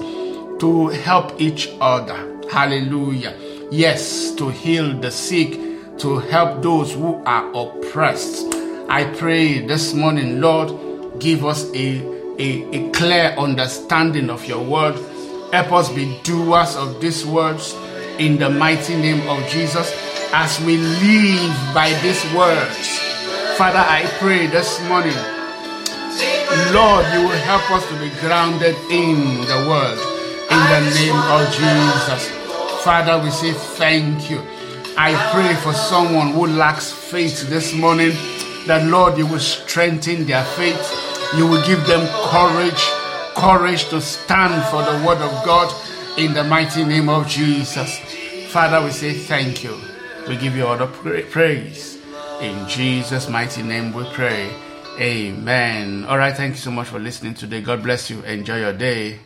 to 0.61 0.89
help 0.89 1.41
each 1.41 1.71
other. 1.81 2.34
Hallelujah. 2.51 3.37
Yes, 3.71 4.33
to 4.37 4.49
heal 4.49 4.99
the 4.99 5.11
sick, 5.11 5.59
to 5.99 6.19
help 6.19 6.63
those 6.63 6.93
who 6.93 7.23
are 7.25 7.51
oppressed. 7.55 8.55
I 8.89 9.05
pray 9.17 9.61
this 9.67 9.95
morning, 9.95 10.41
Lord, 10.41 11.19
give 11.19 11.45
us 11.45 11.65
a, 11.75 12.01
a, 12.39 12.77
a 12.77 12.91
clear 12.91 13.35
understanding 13.39 14.31
of 14.31 14.45
your 14.47 14.63
word. 14.63 14.95
Help 15.53 15.73
us 15.73 15.89
be 15.93 16.19
doers 16.23 16.77
of 16.77 17.01
these 17.01 17.25
words 17.27 17.75
in 18.19 18.39
the 18.39 18.51
mighty 18.51 18.97
name 18.97 19.27
of 19.29 19.49
Jesus 19.49 19.93
as 20.33 20.61
we 20.61 20.77
live 20.77 21.75
by 21.75 21.99
these 22.03 22.23
words. 22.35 22.99
Father, 23.57 23.79
I 23.79 24.05
pray 24.19 24.47
this 24.47 24.81
morning, 24.89 25.17
Lord, 26.73 27.07
you 27.15 27.27
will 27.27 27.43
help 27.43 27.71
us 27.71 27.87
to 27.89 27.99
be 27.99 28.11
grounded 28.21 28.77
in 28.91 29.41
the 29.47 29.67
word 29.69 30.14
in 30.55 30.85
the 30.85 30.91
name 30.95 31.17
of 31.17 31.51
Jesus. 31.53 32.31
Father, 32.85 33.19
we 33.23 33.31
say 33.31 33.53
thank 33.53 34.31
you. 34.31 34.41
I 34.97 35.13
pray 35.33 35.55
for 35.57 35.73
someone 35.73 36.31
who 36.31 36.47
lacks 36.47 36.93
faith 36.93 37.49
this 37.49 37.75
morning 37.75 38.13
that, 38.67 38.87
Lord, 38.87 39.19
you 39.19 39.27
will 39.27 39.41
strengthen 39.41 40.27
their 40.27 40.45
faith. 40.45 40.79
You 41.37 41.49
will 41.49 41.65
give 41.67 41.85
them 41.87 42.07
courage, 42.31 42.83
courage 43.35 43.89
to 43.89 44.01
stand 44.01 44.55
for 44.71 44.83
the 44.85 45.05
word 45.05 45.19
of 45.19 45.45
God 45.45 45.75
in 46.19 46.33
the 46.35 46.45
mighty 46.45 46.85
name 46.85 47.09
of 47.09 47.27
Jesus. 47.27 47.99
Father, 48.53 48.85
we 48.85 48.93
say 48.93 49.13
thank 49.13 49.65
you. 49.65 49.77
We 50.29 50.37
give 50.37 50.55
you 50.55 50.67
all 50.67 50.77
the 50.77 50.87
praise. 50.87 51.99
In 52.41 52.69
Jesus' 52.69 53.29
mighty 53.29 53.63
name 53.63 53.93
we 53.93 54.05
pray. 54.13 54.55
Amen. 55.01 56.05
All 56.05 56.19
right, 56.19 56.37
thank 56.37 56.55
you 56.55 56.61
so 56.61 56.71
much 56.71 56.87
for 56.87 57.01
listening 57.01 57.35
today. 57.35 57.61
God 57.61 57.83
bless 57.83 58.09
you. 58.09 58.23
Enjoy 58.23 58.61
your 58.61 58.73
day. 58.73 59.19